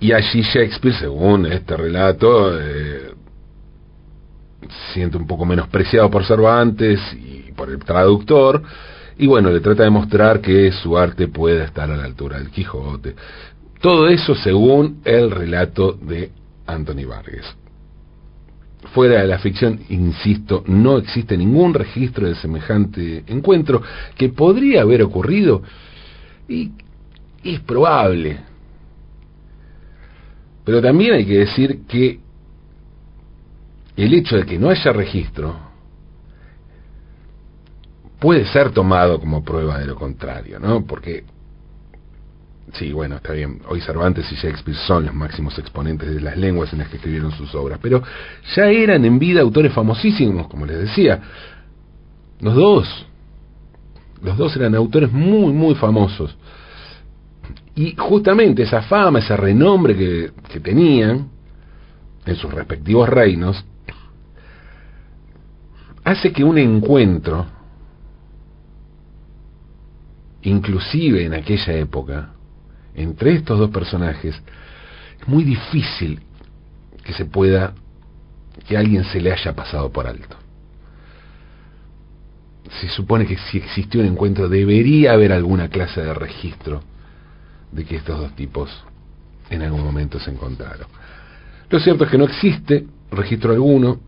y 0.00 0.12
allí 0.12 0.42
Shakespeare, 0.42 0.94
según 0.94 1.46
este 1.46 1.76
relato, 1.76 2.56
eh, 2.60 3.14
siente 4.92 5.16
un 5.16 5.26
poco 5.26 5.44
menospreciado 5.44 6.10
por 6.10 6.24
Cervantes 6.24 7.00
y 7.14 7.52
por 7.52 7.70
el 7.70 7.78
traductor, 7.78 8.62
y 9.16 9.26
bueno, 9.26 9.50
le 9.50 9.60
trata 9.60 9.82
de 9.82 9.90
mostrar 9.90 10.40
que 10.40 10.70
su 10.70 10.96
arte 10.96 11.26
puede 11.26 11.64
estar 11.64 11.90
a 11.90 11.96
la 11.96 12.04
altura 12.04 12.38
del 12.38 12.50
Quijote. 12.50 13.16
Todo 13.80 14.08
eso 14.08 14.34
según 14.36 15.00
el 15.04 15.30
relato 15.30 15.92
de 15.92 16.30
Anthony 16.66 17.04
Vargas. 17.04 17.56
Fuera 18.94 19.20
de 19.20 19.26
la 19.26 19.38
ficción, 19.38 19.80
insisto, 19.88 20.62
no 20.66 20.98
existe 20.98 21.36
ningún 21.36 21.74
registro 21.74 22.28
de 22.28 22.36
semejante 22.36 23.24
encuentro 23.26 23.82
que 24.16 24.28
podría 24.28 24.82
haber 24.82 25.02
ocurrido 25.02 25.62
y 26.48 26.70
es 27.42 27.60
probable. 27.60 28.38
Pero 30.64 30.80
también 30.80 31.14
hay 31.14 31.26
que 31.26 31.38
decir 31.38 31.86
que 31.88 32.20
el 33.96 34.14
hecho 34.14 34.36
de 34.36 34.46
que 34.46 34.58
no 34.58 34.70
haya 34.70 34.92
registro 34.92 35.56
puede 38.20 38.46
ser 38.46 38.70
tomado 38.70 39.18
como 39.18 39.44
prueba 39.44 39.78
de 39.78 39.86
lo 39.86 39.96
contrario, 39.96 40.58
¿no? 40.60 40.84
Porque 40.84 41.24
Sí, 42.74 42.92
bueno, 42.92 43.16
está 43.16 43.32
bien. 43.32 43.62
Hoy 43.68 43.80
Cervantes 43.80 44.30
y 44.30 44.34
Shakespeare 44.34 44.76
son 44.86 45.06
los 45.06 45.14
máximos 45.14 45.58
exponentes 45.58 46.14
de 46.14 46.20
las 46.20 46.36
lenguas 46.36 46.72
en 46.72 46.80
las 46.80 46.88
que 46.88 46.96
escribieron 46.96 47.32
sus 47.32 47.54
obras, 47.54 47.78
pero 47.80 48.02
ya 48.54 48.66
eran 48.66 49.04
en 49.04 49.18
vida 49.18 49.40
autores 49.40 49.72
famosísimos, 49.72 50.48
como 50.48 50.66
les 50.66 50.78
decía. 50.78 51.20
Los 52.40 52.54
dos. 52.54 53.06
Los 54.22 54.36
dos 54.36 54.54
eran 54.56 54.74
autores 54.74 55.10
muy, 55.10 55.52
muy 55.52 55.74
famosos. 55.76 56.36
Y 57.74 57.94
justamente 57.96 58.64
esa 58.64 58.82
fama, 58.82 59.20
ese 59.20 59.36
renombre 59.36 59.96
que, 59.96 60.32
que 60.48 60.60
tenían 60.60 61.28
en 62.26 62.36
sus 62.36 62.52
respectivos 62.52 63.08
reinos, 63.08 63.64
hace 66.04 66.32
que 66.32 66.44
un 66.44 66.58
encuentro, 66.58 67.46
inclusive 70.42 71.24
en 71.24 71.34
aquella 71.34 71.74
época, 71.74 72.32
entre 72.98 73.34
estos 73.34 73.58
dos 73.58 73.70
personajes, 73.70 74.34
es 75.20 75.28
muy 75.28 75.44
difícil 75.44 76.20
que 77.04 77.12
se 77.12 77.24
pueda, 77.24 77.74
que 78.66 78.76
alguien 78.76 79.04
se 79.04 79.20
le 79.20 79.32
haya 79.32 79.54
pasado 79.54 79.90
por 79.90 80.06
alto. 80.06 80.36
Se 82.80 82.88
supone 82.88 83.26
que 83.26 83.36
si 83.36 83.58
existió 83.58 84.00
un 84.00 84.08
encuentro 84.08 84.48
debería 84.48 85.12
haber 85.12 85.32
alguna 85.32 85.68
clase 85.68 86.02
de 86.02 86.12
registro 86.12 86.82
de 87.72 87.84
que 87.84 87.96
estos 87.96 88.18
dos 88.18 88.34
tipos 88.34 88.70
en 89.50 89.62
algún 89.62 89.82
momento 89.82 90.18
se 90.20 90.30
encontraron. 90.30 90.86
Lo 91.70 91.78
cierto 91.80 92.04
es 92.04 92.10
que 92.10 92.18
no 92.18 92.24
existe 92.24 92.86
registro 93.10 93.52
alguno 93.52 94.00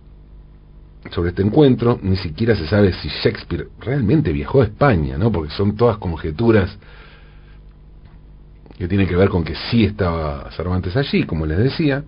sobre 1.11 1.31
este 1.31 1.43
encuentro, 1.43 1.99
ni 2.03 2.17
siquiera 2.17 2.55
se 2.55 2.67
sabe 2.67 2.93
si 2.93 3.09
Shakespeare 3.09 3.69
realmente 3.81 4.33
viajó 4.33 4.61
a 4.61 4.65
España, 4.65 5.17
¿no? 5.17 5.33
Porque 5.33 5.53
son 5.53 5.77
todas 5.77 5.97
conjeturas 5.97 6.77
que 8.81 8.89
tiene 8.89 9.07
que 9.07 9.15
ver 9.15 9.29
con 9.29 9.45
que 9.45 9.55
sí 9.71 9.85
estaba 9.85 10.51
Cervantes 10.53 10.97
allí, 10.97 11.25
como 11.25 11.45
les 11.45 11.59
decía, 11.59 12.03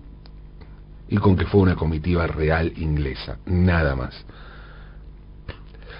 y 1.07 1.17
con 1.17 1.37
que 1.37 1.45
fue 1.45 1.61
una 1.61 1.75
comitiva 1.75 2.25
real 2.25 2.73
inglesa, 2.77 3.37
nada 3.45 3.95
más. 3.95 4.25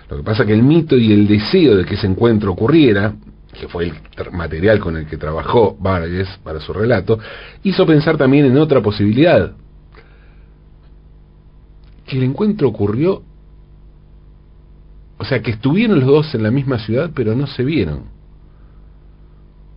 Lo 0.10 0.18
que 0.18 0.24
pasa 0.24 0.48
que 0.48 0.54
el 0.54 0.64
mito 0.64 0.98
y 0.98 1.14
el 1.14 1.28
deseo 1.28 1.78
de 1.78 1.86
que 1.86 1.94
ese 1.94 2.08
encuentro 2.08 2.52
ocurriera, 2.52 3.14
que 3.54 3.68
fue 3.68 3.84
el 3.86 3.94
material 4.32 4.80
con 4.80 4.98
el 4.98 5.06
que 5.06 5.18
trabajó 5.18 5.78
Vargas 5.80 6.40
para 6.44 6.60
su 6.60 6.74
relato, 6.74 7.20
hizo 7.62 7.86
pensar 7.86 8.18
también 8.18 8.46
en 8.46 8.58
otra 8.58 8.82
posibilidad, 8.82 9.54
que 12.08 12.18
el 12.18 12.24
encuentro 12.24 12.68
ocurrió, 12.68 13.22
o 15.20 15.24
sea, 15.24 15.40
que 15.40 15.52
estuvieron 15.52 16.00
los 16.00 16.08
dos 16.08 16.34
en 16.34 16.42
la 16.42 16.50
misma 16.50 16.80
ciudad, 16.80 17.12
pero 17.14 17.36
no 17.36 17.46
se 17.46 17.64
vieron 17.64 18.13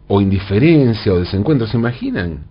o 0.09 0.21
indiferencia 0.21 1.13
o 1.13 1.19
desencuentro. 1.19 1.67
¿Se 1.67 1.77
imaginan 1.77 2.45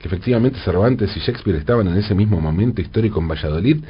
que 0.00 0.08
efectivamente 0.08 0.58
Cervantes 0.64 1.16
y 1.16 1.20
Shakespeare 1.20 1.58
estaban 1.58 1.88
en 1.88 1.96
ese 1.96 2.14
mismo 2.14 2.40
momento 2.40 2.80
histórico 2.80 3.20
en 3.20 3.28
Valladolid? 3.28 3.84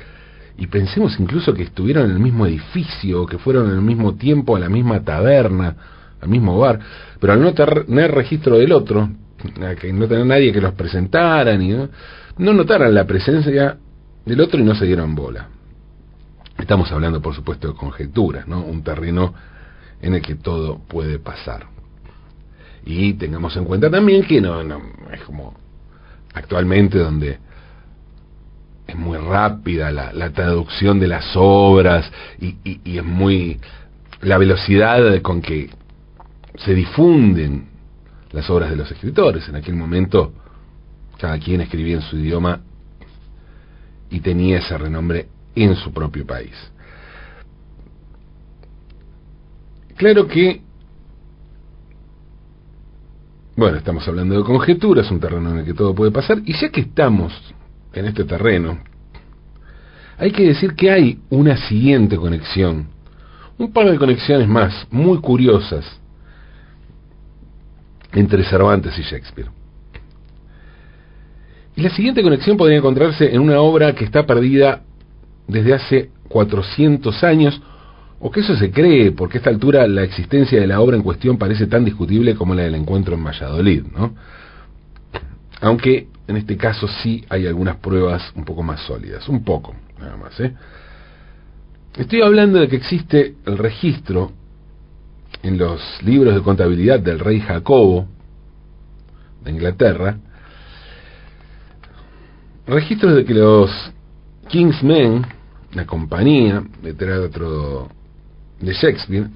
Y 0.58 0.66
pensemos 0.66 1.18
incluso 1.18 1.54
que 1.54 1.62
estuvieron 1.62 2.06
en 2.06 2.12
el 2.12 2.18
mismo 2.18 2.46
edificio, 2.46 3.24
que 3.26 3.38
fueron 3.38 3.70
en 3.70 3.76
el 3.76 3.82
mismo 3.82 4.14
tiempo 4.16 4.56
a 4.56 4.60
la 4.60 4.68
misma 4.68 5.02
taberna, 5.02 5.76
al 6.20 6.28
mismo 6.28 6.58
bar, 6.58 6.78
pero 7.18 7.32
al 7.32 7.40
no 7.40 7.54
tener 7.54 8.12
registro 8.12 8.58
del 8.58 8.72
otro, 8.72 9.08
que 9.80 9.92
no 9.92 10.06
tener 10.06 10.26
nadie 10.26 10.52
que 10.52 10.60
los 10.60 10.74
presentara, 10.74 11.56
ni 11.56 11.68
no, 11.68 11.88
no 12.38 12.52
notaran 12.52 12.94
la 12.94 13.06
presencia 13.06 13.78
del 14.24 14.40
otro 14.40 14.60
y 14.60 14.62
no 14.62 14.74
se 14.74 14.86
dieron 14.86 15.14
bola. 15.14 15.48
Estamos 16.58 16.92
hablando, 16.92 17.20
por 17.20 17.34
supuesto, 17.34 17.68
de 17.68 17.74
conjeturas, 17.74 18.46
¿no? 18.46 18.62
Un 18.62 18.84
terreno 18.84 19.34
en 20.00 20.14
el 20.14 20.22
que 20.22 20.36
todo 20.36 20.78
puede 20.86 21.18
pasar. 21.18 21.71
Y 22.84 23.14
tengamos 23.14 23.56
en 23.56 23.64
cuenta 23.64 23.90
también 23.90 24.24
que 24.24 24.40
no, 24.40 24.62
no 24.62 24.80
es 25.12 25.20
como 25.22 25.54
actualmente 26.34 26.98
donde 26.98 27.38
es 28.86 28.96
muy 28.96 29.18
rápida 29.18 29.90
la, 29.90 30.30
traducción 30.30 30.98
de 30.98 31.08
las 31.08 31.32
obras 31.36 32.10
y, 32.40 32.56
y, 32.64 32.98
es 32.98 33.04
muy 33.04 33.60
la 34.20 34.38
velocidad 34.38 35.20
con 35.22 35.40
que 35.40 35.70
se 36.56 36.74
difunden 36.74 37.68
las 38.32 38.50
obras 38.50 38.70
de 38.70 38.76
los 38.76 38.90
escritores. 38.90 39.48
En 39.48 39.56
aquel 39.56 39.74
momento 39.74 40.32
cada 41.18 41.38
quien 41.38 41.60
escribía 41.60 41.96
en 41.96 42.02
su 42.02 42.16
idioma 42.16 42.60
y 44.10 44.20
tenía 44.20 44.58
ese 44.58 44.76
renombre 44.76 45.28
en 45.54 45.76
su 45.76 45.92
propio 45.92 46.26
país. 46.26 46.72
claro 50.02 50.26
que, 50.26 50.60
bueno, 53.56 53.78
estamos 53.78 54.06
hablando 54.08 54.36
de 54.36 54.44
conjeturas, 54.44 55.10
un 55.10 55.20
terreno 55.20 55.50
en 55.50 55.58
el 55.58 55.64
que 55.64 55.74
todo 55.74 55.94
puede 55.94 56.10
pasar, 56.10 56.38
y 56.44 56.54
ya 56.54 56.70
que 56.70 56.82
estamos 56.82 57.32
en 57.92 58.06
este 58.06 58.24
terreno, 58.24 58.78
hay 60.18 60.30
que 60.30 60.46
decir 60.46 60.74
que 60.74 60.90
hay 60.90 61.18
una 61.30 61.56
siguiente 61.56 62.16
conexión, 62.16 62.88
un 63.58 63.72
par 63.72 63.90
de 63.90 63.98
conexiones 63.98 64.48
más, 64.48 64.86
muy 64.90 65.18
curiosas, 65.18 65.84
entre 68.12 68.44
Cervantes 68.44 68.98
y 68.98 69.02
Shakespeare. 69.02 69.50
Y 71.74 71.82
la 71.82 71.90
siguiente 71.90 72.22
conexión 72.22 72.56
podría 72.56 72.78
encontrarse 72.78 73.34
en 73.34 73.40
una 73.40 73.60
obra 73.60 73.94
que 73.94 74.04
está 74.04 74.26
perdida 74.26 74.82
desde 75.46 75.74
hace 75.74 76.10
400 76.28 77.24
años, 77.24 77.60
o 78.24 78.30
que 78.30 78.38
eso 78.38 78.54
se 78.54 78.70
cree, 78.70 79.10
porque 79.10 79.38
a 79.38 79.40
esta 79.40 79.50
altura 79.50 79.84
la 79.88 80.04
existencia 80.04 80.60
de 80.60 80.66
la 80.68 80.80
obra 80.80 80.96
en 80.96 81.02
cuestión 81.02 81.38
parece 81.38 81.66
tan 81.66 81.84
discutible 81.84 82.36
como 82.36 82.54
la 82.54 82.62
del 82.62 82.76
encuentro 82.76 83.16
en 83.16 83.24
Valladolid, 83.24 83.82
¿no? 83.92 84.14
Aunque 85.60 86.06
en 86.28 86.36
este 86.36 86.56
caso 86.56 86.86
sí 86.86 87.24
hay 87.28 87.48
algunas 87.48 87.76
pruebas 87.76 88.22
un 88.36 88.44
poco 88.44 88.62
más 88.62 88.80
sólidas, 88.82 89.28
un 89.28 89.42
poco, 89.42 89.74
nada 89.98 90.16
más, 90.16 90.38
¿eh? 90.38 90.54
Estoy 91.96 92.22
hablando 92.22 92.60
de 92.60 92.68
que 92.68 92.76
existe 92.76 93.34
el 93.44 93.58
registro 93.58 94.30
en 95.42 95.58
los 95.58 95.80
libros 96.04 96.32
de 96.32 96.42
contabilidad 96.42 97.00
del 97.00 97.18
rey 97.18 97.40
Jacobo 97.40 98.06
de 99.42 99.50
Inglaterra, 99.50 100.16
registros 102.68 103.16
de 103.16 103.24
que 103.24 103.34
los 103.34 103.68
King's 104.46 104.80
Men, 104.84 105.26
la 105.74 105.86
compañía 105.86 106.62
de 106.82 106.94
teatro 106.94 107.88
de 108.62 108.72
Shakespeare, 108.72 109.26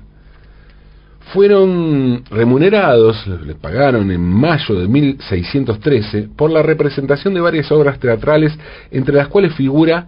fueron 1.33 2.25
remunerados, 2.31 3.27
les 3.27 3.57
pagaron 3.57 4.11
en 4.11 4.21
mayo 4.21 4.77
de 4.77 4.87
1613 4.87 6.29
por 6.37 6.51
la 6.51 6.63
representación 6.63 7.35
de 7.35 7.41
varias 7.41 7.71
obras 7.73 7.99
teatrales, 7.99 8.57
entre 8.91 9.17
las 9.17 9.29
cuales 9.29 9.55
figura 9.55 10.07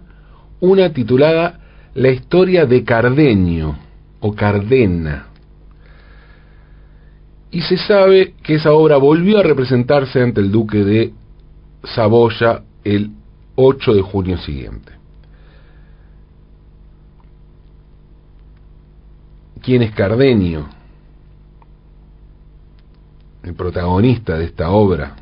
una 0.61 0.91
titulada 0.91 1.59
La 1.93 2.09
historia 2.09 2.65
de 2.65 2.83
Cardenio 2.83 3.75
o 4.21 4.33
Cardena. 4.33 5.27
Y 7.51 7.61
se 7.61 7.77
sabe 7.77 8.35
que 8.43 8.55
esa 8.55 8.71
obra 8.71 8.97
volvió 8.97 9.39
a 9.39 9.43
representarse 9.43 10.21
ante 10.21 10.39
el 10.39 10.51
duque 10.51 10.83
de 10.83 11.13
Saboya 11.83 12.61
el 12.83 13.11
8 13.55 13.93
de 13.93 14.01
junio 14.01 14.37
siguiente. 14.37 14.98
¿Quién 19.69 19.83
es 19.83 19.91
Cardenio? 19.91 20.65
El 23.43 23.53
protagonista 23.53 24.35
de 24.35 24.45
esta 24.45 24.71
obra 24.71 25.15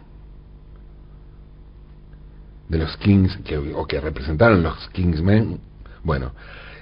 de 2.69 2.77
los 2.77 2.95
Kings, 2.95 3.39
que, 3.43 3.57
o 3.57 3.85
que 3.85 3.99
representaron 3.99 4.63
los 4.63 4.87
Kingsmen. 4.93 5.59
Bueno, 6.01 6.31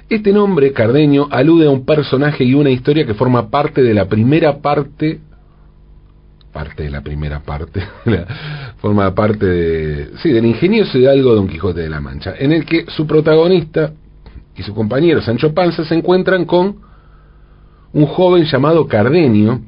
este 0.07 0.31
nombre, 0.31 0.73
Cardenio, 0.73 1.27
alude 1.31 1.65
a 1.65 1.71
un 1.71 1.87
personaje 1.87 2.43
y 2.43 2.53
una 2.53 2.69
historia 2.69 3.03
que 3.03 3.15
forma 3.15 3.49
parte 3.49 3.81
de 3.81 3.95
la 3.95 4.05
primera 4.05 4.59
parte 4.59 5.21
parte 6.53 6.83
de 6.83 6.91
la 6.91 7.01
primera 7.01 7.39
parte, 7.39 7.81
forma 8.77 9.15
parte 9.15 9.43
de, 9.43 10.09
sí, 10.21 10.31
del 10.31 10.45
ingenioso 10.45 10.99
algo 11.09 11.33
Don 11.33 11.47
Quijote 11.47 11.81
de 11.81 11.89
la 11.89 11.99
Mancha, 11.99 12.35
en 12.37 12.51
el 12.51 12.63
que 12.63 12.85
su 12.91 13.07
protagonista 13.07 13.91
y 14.55 14.61
su 14.61 14.75
compañero 14.75 15.19
Sancho 15.23 15.51
Panza 15.51 15.83
se 15.83 15.95
encuentran 15.95 16.45
con 16.45 16.85
un 17.95 18.07
joven 18.07 18.43
llamado 18.43 18.87
Cardenio, 18.87 19.61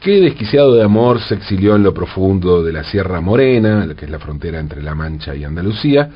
que 0.00 0.18
desquiciado 0.18 0.74
de 0.74 0.82
amor 0.82 1.20
se 1.20 1.34
exilió 1.34 1.76
en 1.76 1.82
lo 1.82 1.92
profundo 1.92 2.62
de 2.62 2.72
la 2.72 2.84
Sierra 2.84 3.20
Morena, 3.20 3.86
que 3.94 4.06
es 4.06 4.10
la 4.10 4.18
frontera 4.18 4.60
entre 4.60 4.82
La 4.82 4.94
Mancha 4.94 5.36
y 5.36 5.44
Andalucía, 5.44 6.10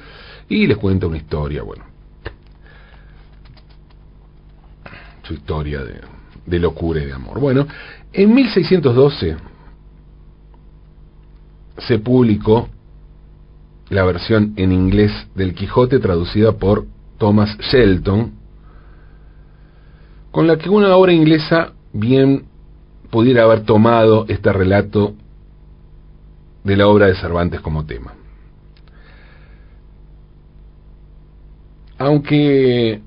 y 0.48 0.66
les 0.66 0.78
cuenta 0.78 1.06
una 1.06 1.18
historia, 1.18 1.62
bueno, 1.62 1.84
su 5.22 5.34
historia 5.34 5.82
de, 6.46 6.58
locura 6.58 7.02
y 7.02 7.06
de 7.06 7.12
amor. 7.12 7.38
Bueno, 7.38 7.66
en 8.10 8.34
1612 8.34 9.36
se 11.76 11.98
publicó 11.98 12.70
la 13.90 14.04
versión 14.04 14.54
en 14.56 14.72
inglés 14.72 15.12
del 15.34 15.54
Quijote 15.54 15.98
traducida 15.98 16.52
por 16.52 16.86
Thomas 17.18 17.54
Shelton, 17.58 18.40
con 20.33 20.49
la 20.49 20.57
que 20.57 20.68
una 20.68 20.97
obra 20.97 21.12
inglesa 21.12 21.73
bien 21.92 22.47
pudiera 23.11 23.45
haber 23.45 23.64
tomado 23.64 24.27
este 24.29 24.53
relato 24.53 25.14
de 26.64 26.77
la 26.77 26.88
obra 26.88 27.07
de 27.07 27.14
Cervantes 27.14 27.61
como 27.61 27.87
tema. 27.87 28.14
Aunque 31.99 33.01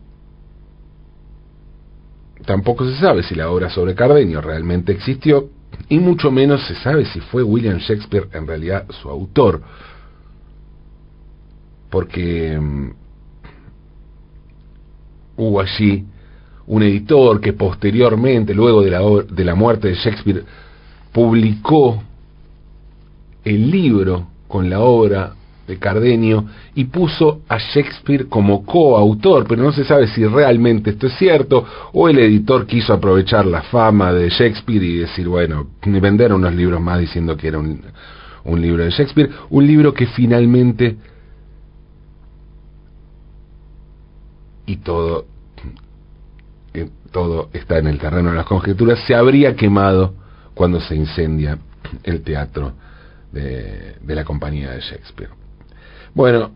Tampoco 2.45 2.87
se 2.87 2.95
sabe 2.97 3.23
si 3.23 3.33
la 3.33 3.49
obra 3.49 3.69
sobre 3.69 3.95
Cardenio 3.95 4.39
realmente 4.39 4.91
existió, 4.91 5.49
y 5.89 5.99
mucho 5.99 6.31
menos 6.31 6.65
se 6.67 6.75
sabe 6.75 7.05
si 7.05 7.19
fue 7.19 7.43
William 7.43 7.79
Shakespeare 7.79 8.29
en 8.33 8.47
realidad 8.47 8.85
su 9.01 9.09
autor, 9.09 9.61
porque 11.89 12.57
mm, 12.59 12.89
hubo 15.37 15.59
allí 15.59 16.05
un 16.67 16.83
editor 16.83 17.39
que 17.39 17.53
posteriormente, 17.53 18.53
luego 18.53 18.81
de 18.81 18.91
la, 18.91 18.99
de 18.99 19.45
la 19.45 19.55
muerte 19.55 19.89
de 19.89 19.95
Shakespeare, 19.95 20.43
publicó 21.11 22.01
el 23.43 23.69
libro 23.69 24.27
con 24.47 24.69
la 24.69 24.79
obra 24.79 25.33
de 25.67 25.77
Cardenio 25.77 26.45
y 26.75 26.85
puso 26.85 27.41
a 27.47 27.57
Shakespeare 27.57 28.27
como 28.27 28.65
coautor, 28.65 29.45
pero 29.47 29.63
no 29.63 29.71
se 29.71 29.83
sabe 29.83 30.07
si 30.07 30.25
realmente 30.25 30.91
esto 30.91 31.07
es 31.07 31.13
cierto 31.17 31.65
o 31.93 32.07
el 32.07 32.19
editor 32.19 32.67
quiso 32.67 32.93
aprovechar 32.93 33.45
la 33.45 33.63
fama 33.63 34.13
de 34.13 34.29
Shakespeare 34.29 34.83
y 34.83 34.97
decir, 34.97 35.27
bueno, 35.27 35.67
vender 35.83 36.33
unos 36.33 36.53
libros 36.53 36.81
más 36.81 36.99
diciendo 36.99 37.35
que 37.35 37.47
era 37.47 37.57
un, 37.57 37.81
un 38.43 38.61
libro 38.61 38.83
de 38.83 38.91
Shakespeare, 38.91 39.29
un 39.49 39.65
libro 39.65 39.93
que 39.93 40.05
finalmente 40.07 40.97
y 44.67 44.77
todo 44.77 45.25
eh, 46.75 46.89
todo 47.11 47.49
está 47.53 47.77
en 47.77 47.87
el 47.87 47.97
terreno 47.97 48.31
de 48.31 48.35
las 48.35 48.45
conjeturas, 48.45 48.99
se 49.07 49.15
habría 49.15 49.55
quemado 49.55 50.13
cuando 50.53 50.79
se 50.79 50.95
incendia 50.95 51.57
el 52.03 52.21
teatro 52.21 52.73
de, 53.31 53.95
la 54.07 54.23
compañía 54.23 54.71
de 54.71 54.81
Shakespeare. 54.81 55.29
Bueno, 56.13 56.51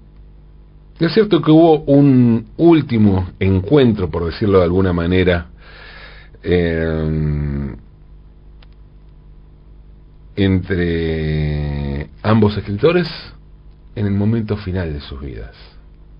es 0.99 1.13
cierto 1.13 1.41
que 1.41 1.51
hubo 1.51 1.81
un 1.81 2.47
último 2.57 3.29
encuentro, 3.39 4.09
por 4.09 4.25
decirlo 4.25 4.59
de 4.59 4.65
alguna 4.65 4.93
manera, 4.93 5.47
eh, 6.43 7.75
entre 10.35 12.09
ambos 12.23 12.57
escritores 12.57 13.07
en 13.95 14.05
el 14.05 14.13
momento 14.13 14.55
final 14.57 14.93
de 14.93 15.01
sus 15.01 15.19
vidas. 15.19 15.55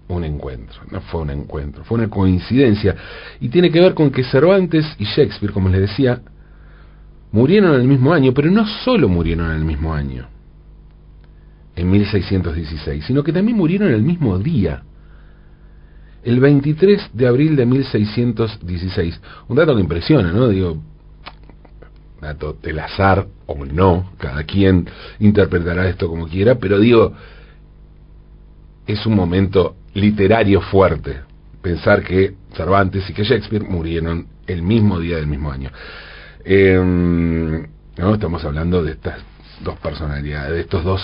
Un 0.10 0.24
encuentro, 0.24 0.82
no 0.92 1.02
fue 1.02 1.22
un 1.22 1.30
encuentro, 1.30 1.84
fue 1.84 2.00
una 2.00 2.10
coincidencia. 2.10 2.96
Y 3.40 3.50
tiene 3.50 3.72
que 3.72 3.80
ver 3.80 3.94
con 3.94 4.12
que 4.12 4.24
Cervantes 4.24 4.86
y 4.98 5.06
Shakespeare, 5.06 5.54
como 5.54 5.70
les 5.70 5.82
decía, 5.82 6.22
murieron 7.32 7.76
en 7.76 7.82
el 7.82 7.88
mismo 7.88 8.12
año, 8.12 8.34
pero 8.34 8.50
no 8.50 8.68
solo 8.84 9.08
murieron 9.08 9.52
en 9.52 9.58
el 9.58 9.66
mismo 9.66 9.94
año 9.94 10.28
en 11.80 11.90
1616, 11.90 13.06
sino 13.06 13.24
que 13.24 13.32
también 13.32 13.58
murieron 13.58 13.92
el 13.94 14.02
mismo 14.02 14.38
día, 14.38 14.84
el 16.24 16.40
23 16.40 17.12
de 17.14 17.28
abril 17.28 17.56
de 17.56 17.66
1616. 17.66 19.22
Un 19.48 19.56
dato 19.56 19.76
que 19.76 19.82
impresiona, 19.82 20.34
¿no? 20.34 20.50
Digo, 20.50 20.82
dato 22.20 22.58
del 22.62 22.80
azar 22.80 23.28
o 23.46 23.64
no, 23.66 24.12
cada 24.18 24.44
quien 24.44 24.90
interpretará 25.20 25.88
esto 25.88 26.10
como 26.10 26.28
quiera, 26.28 26.56
pero 26.56 26.80
digo, 26.80 27.14
es 28.86 29.06
un 29.06 29.16
momento 29.16 29.76
literario 29.94 30.62
fuerte 30.62 31.22
pensar 31.62 32.04
que 32.04 32.36
Cervantes 32.54 33.10
y 33.10 33.14
que 33.14 33.24
Shakespeare 33.24 33.64
murieron 33.64 34.28
el 34.48 34.62
mismo 34.62 35.00
día 35.00 35.18
del 35.18 35.28
mismo 35.28 35.52
año. 35.52 35.70
Em, 36.44 37.68
¿no? 37.98 38.14
Estamos 38.14 38.44
hablando 38.44 38.84
de 38.84 38.94
estas 38.94 39.20
dos 39.64 39.78
personalidades, 39.80 40.54
de 40.54 40.62
estos 40.62 40.84
dos 40.84 41.02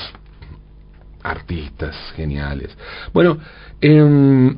artistas 1.23 1.95
geniales. 2.15 2.75
Bueno, 3.13 3.37
em, 3.81 4.57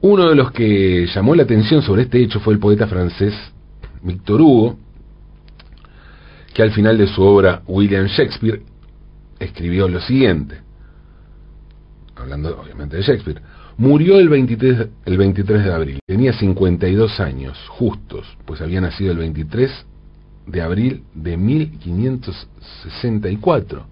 uno 0.00 0.28
de 0.28 0.34
los 0.34 0.50
que 0.52 1.06
llamó 1.14 1.34
la 1.34 1.42
atención 1.42 1.82
sobre 1.82 2.02
este 2.02 2.22
hecho 2.22 2.40
fue 2.40 2.54
el 2.54 2.58
poeta 2.58 2.86
francés 2.86 3.34
Victor 4.02 4.40
Hugo, 4.40 4.78
que 6.54 6.62
al 6.62 6.72
final 6.72 6.96
de 6.96 7.06
su 7.06 7.22
obra 7.22 7.62
William 7.66 8.06
Shakespeare 8.06 8.62
escribió 9.38 9.88
lo 9.88 10.00
siguiente, 10.00 10.60
hablando 12.20 12.60
obviamente 12.60 12.96
de 12.96 13.02
Shakespeare, 13.02 13.40
Murió 13.80 14.18
el 14.18 14.28
23, 14.28 14.88
el 15.06 15.16
23 15.16 15.64
de 15.64 15.72
abril, 15.72 16.00
tenía 16.04 16.34
52 16.34 17.18
años, 17.18 17.56
justos, 17.70 18.26
pues 18.44 18.60
había 18.60 18.78
nacido 18.78 19.12
el 19.12 19.16
23 19.16 19.86
de 20.48 20.60
abril 20.60 21.02
de 21.14 21.38
1564, 21.38 23.86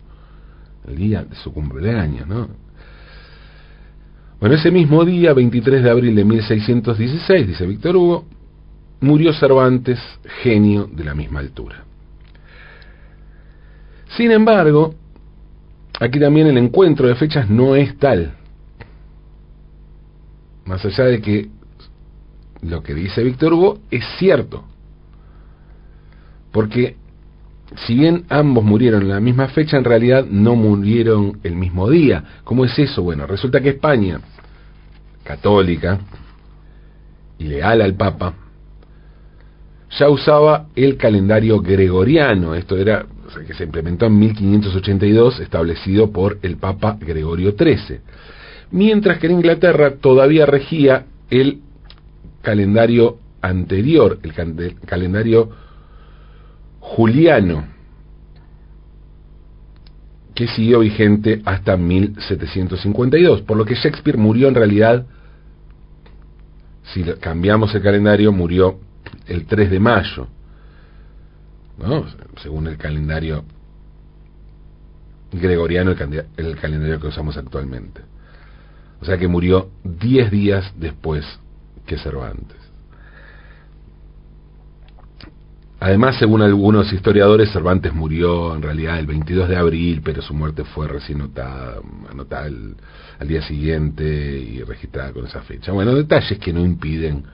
el 0.89 0.97
día 0.97 1.25
de 1.25 1.35
su 1.37 1.55
cumpleaños, 1.55 2.29
¿no? 2.29 2.51
Bueno, 4.39 4.57
ese 4.57 4.71
mismo 4.71 5.07
día, 5.07 5.33
23 5.33 5.83
de 5.83 5.91
abril 5.91 6.15
de 6.15 6.27
1616, 6.27 7.47
dice 7.47 7.67
Víctor 7.67 7.97
Hugo, 7.97 8.27
murió 9.01 9.33
Cervantes, 9.33 9.99
genio 10.43 10.87
de 10.93 11.05
la 11.05 11.15
misma 11.15 11.41
altura. 11.41 11.83
Sin 14.19 14.33
embargo, 14.33 14.95
aquí 16.01 16.21
también 16.21 16.47
el 16.47 16.59
encuentro 16.59 17.09
de 17.09 17.15
fechas 17.15 17.49
no 17.49 17.77
es 17.77 17.97
tal. 17.99 18.35
Más 20.65 20.85
allá 20.85 21.05
de 21.05 21.21
que 21.21 21.49
lo 22.63 22.83
que 22.83 22.95
dice 22.95 23.23
Víctor 23.23 23.53
Hugo 23.53 23.79
es 23.91 24.05
cierto. 24.19 24.65
Porque 26.53 26.97
si 27.87 27.95
bien 27.95 28.25
ambos 28.29 28.65
murieron 28.65 29.03
en 29.03 29.09
la 29.09 29.21
misma 29.21 29.49
fecha, 29.49 29.77
en 29.77 29.85
realidad 29.85 30.25
no 30.25 30.57
murieron 30.57 31.39
el 31.43 31.55
mismo 31.55 31.89
día. 31.89 32.25
¿Cómo 32.45 32.65
es 32.65 32.79
eso? 32.79 33.03
Bueno, 33.03 33.27
resulta 33.27 33.61
que 33.61 33.71
España, 33.71 34.21
católica 35.23 35.99
y 37.39 37.45
leal 37.45 37.83
al 37.83 37.95
Papa, 37.95 38.35
ya 39.99 40.09
usaba 40.09 40.67
el 40.75 40.97
calendario 40.97 41.61
gregoriano. 41.61 42.55
Esto 42.55 42.77
era 42.77 43.07
que 43.47 43.55
se 43.55 43.65
implementó 43.65 44.07
en 44.07 44.19
1582, 44.19 45.41
establecido 45.41 46.11
por 46.13 46.39
el 46.43 46.57
Papa 46.57 46.97
Gregorio 47.01 47.55
XIII. 47.59 48.01
Mientras 48.71 49.19
que 49.19 49.27
en 49.27 49.35
Inglaterra 49.35 49.97
todavía 50.01 50.47
regía 50.47 51.07
el 51.31 51.61
calendario 52.43 53.19
anterior, 53.41 54.19
el, 54.23 54.35
calendario 54.87 55.51
juliano, 56.81 57.67
que 60.35 60.47
siguió 60.49 60.81
vigente 60.81 61.43
hasta 61.45 61.77
1752, 61.77 63.43
por 63.43 63.57
lo 63.57 63.65
que 63.65 63.75
Shakespeare 63.75 64.17
murió 64.17 64.49
en 64.49 64.55
realidad, 64.55 65.07
si 66.95 67.03
cambiamos 67.21 67.75
el 67.75 67.83
calendario, 67.83 68.33
murió 68.33 68.79
el 69.27 69.47
3 69.47 69.71
de 69.71 69.81
mayo, 69.81 70.29
¿no? 71.79 72.07
según 72.43 72.67
el 72.67 72.77
calendario 72.77 73.45
gregoriano, 75.33 75.95
el, 76.37 76.57
calendario 76.57 77.01
que 77.01 77.09
usamos 77.09 77.37
actualmente. 77.37 78.03
O 79.01 79.05
sea 79.05 79.19
que 79.19 79.29
murió 79.29 79.71
10 79.85 80.31
días 80.31 80.73
después 80.77 81.25
que 81.87 81.99
Cervantes. 81.99 82.57
Además, 85.81 86.17
según 86.19 86.43
algunos 86.43 86.93
historiadores, 86.93 87.53
Cervantes 87.53 87.95
murió 87.95 88.57
en 88.57 88.63
realidad 88.63 88.99
el 88.99 89.07
22 89.07 89.49
de 89.49 89.57
abril, 89.57 90.03
pero 90.05 90.23
su 90.23 90.35
muerte 90.35 90.65
fue 90.65 90.89
recién 90.89 91.19
notada, 91.19 91.77
anotada 92.11 92.47
al 92.47 93.29
día 93.29 93.43
siguiente 93.43 94.05
y 94.05 94.63
registrada 94.65 95.13
con 95.13 95.27
esa 95.27 95.43
fecha. 95.43 95.71
Bueno, 95.71 95.95
detalles 95.95 96.39
que 96.41 96.53
no 96.53 96.65
impiden 96.65 97.25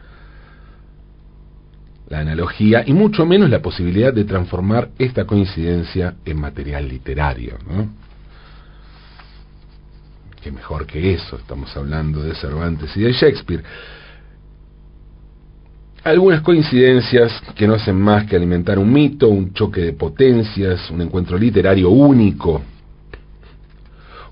la 2.09 2.21
analogía 2.21 2.85
y 2.87 2.93
mucho 2.93 3.25
menos 3.25 3.49
la 3.51 3.63
posibilidad 3.63 4.13
de 4.13 4.25
transformar 4.25 4.91
esta 4.99 5.25
coincidencia 5.25 6.17
en 6.25 6.39
material 6.39 6.89
literario. 6.89 7.57
¿no? 7.67 7.89
Que 10.43 10.53
mejor 10.53 10.87
que 10.87 11.15
eso, 11.15 11.37
estamos 11.37 11.75
hablando 11.77 12.23
de 12.23 12.35
Cervantes 12.35 12.95
y 12.97 13.01
de 13.01 13.13
Shakespeare. 13.13 13.63
Algunas 16.05 16.43
coincidencias 16.43 17.33
que 17.55 17.67
no 17.67 17.75
hacen 17.75 17.99
más 17.99 18.27
que 18.27 18.37
alimentar 18.37 18.79
un 18.79 18.93
mito, 18.93 19.29
un 19.29 19.55
choque 19.55 19.81
de 19.81 19.93
potencias, 19.95 20.91
un 20.91 21.01
encuentro 21.01 21.39
literario 21.39 21.89
único. 21.89 22.61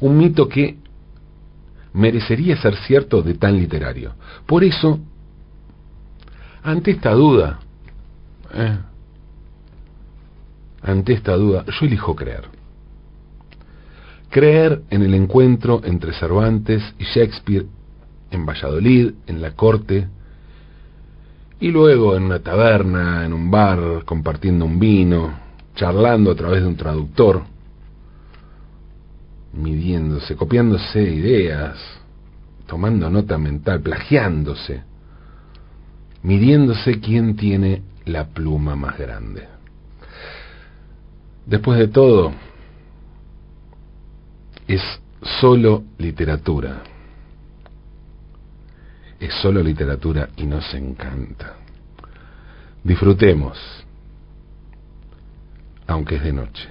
Un 0.00 0.18
mito 0.18 0.46
que 0.46 0.76
merecería 1.94 2.56
ser 2.56 2.76
cierto 2.76 3.22
de 3.22 3.34
tan 3.34 3.56
literario. 3.56 4.14
Por 4.44 4.64
eso, 4.64 5.00
ante 6.62 6.90
esta 6.90 7.12
duda, 7.12 7.60
eh, 8.54 8.78
ante 10.82 11.12
esta 11.12 11.36
duda, 11.36 11.64
yo 11.66 11.86
elijo 11.86 12.14
creer. 12.16 12.44
Creer 14.30 14.82
en 14.90 15.02
el 15.02 15.14
encuentro 15.14 15.80
entre 15.84 16.12
Cervantes 16.14 16.82
y 16.98 17.04
Shakespeare 17.04 17.66
en 18.30 18.46
Valladolid, 18.46 19.12
en 19.26 19.42
la 19.42 19.52
corte, 19.52 20.08
y 21.60 21.70
luego 21.70 22.16
en 22.16 22.24
una 22.24 22.40
taberna, 22.40 23.24
en 23.24 23.32
un 23.32 23.50
bar, 23.50 24.04
compartiendo 24.04 24.64
un 24.64 24.80
vino, 24.80 25.32
charlando 25.76 26.32
a 26.32 26.34
través 26.34 26.62
de 26.62 26.68
un 26.68 26.76
traductor, 26.76 27.42
midiéndose, 29.52 30.34
copiándose 30.34 31.02
ideas, 31.02 31.78
tomando 32.66 33.08
nota 33.10 33.38
mental, 33.38 33.80
plagiándose, 33.80 34.82
midiéndose 36.22 37.00
quién 37.00 37.36
tiene 37.36 37.82
la 38.04 38.28
pluma 38.28 38.76
más 38.76 38.98
grande. 38.98 39.48
Después 41.46 41.78
de 41.78 41.88
todo, 41.88 42.32
es 44.66 44.82
solo 45.40 45.84
literatura 45.98 46.82
es 49.22 49.32
solo 49.34 49.62
literatura 49.62 50.30
y 50.36 50.46
nos 50.46 50.74
encanta. 50.74 51.54
Disfrutemos, 52.82 53.56
aunque 55.86 56.16
es 56.16 56.24
de 56.24 56.32
noche. 56.32 56.68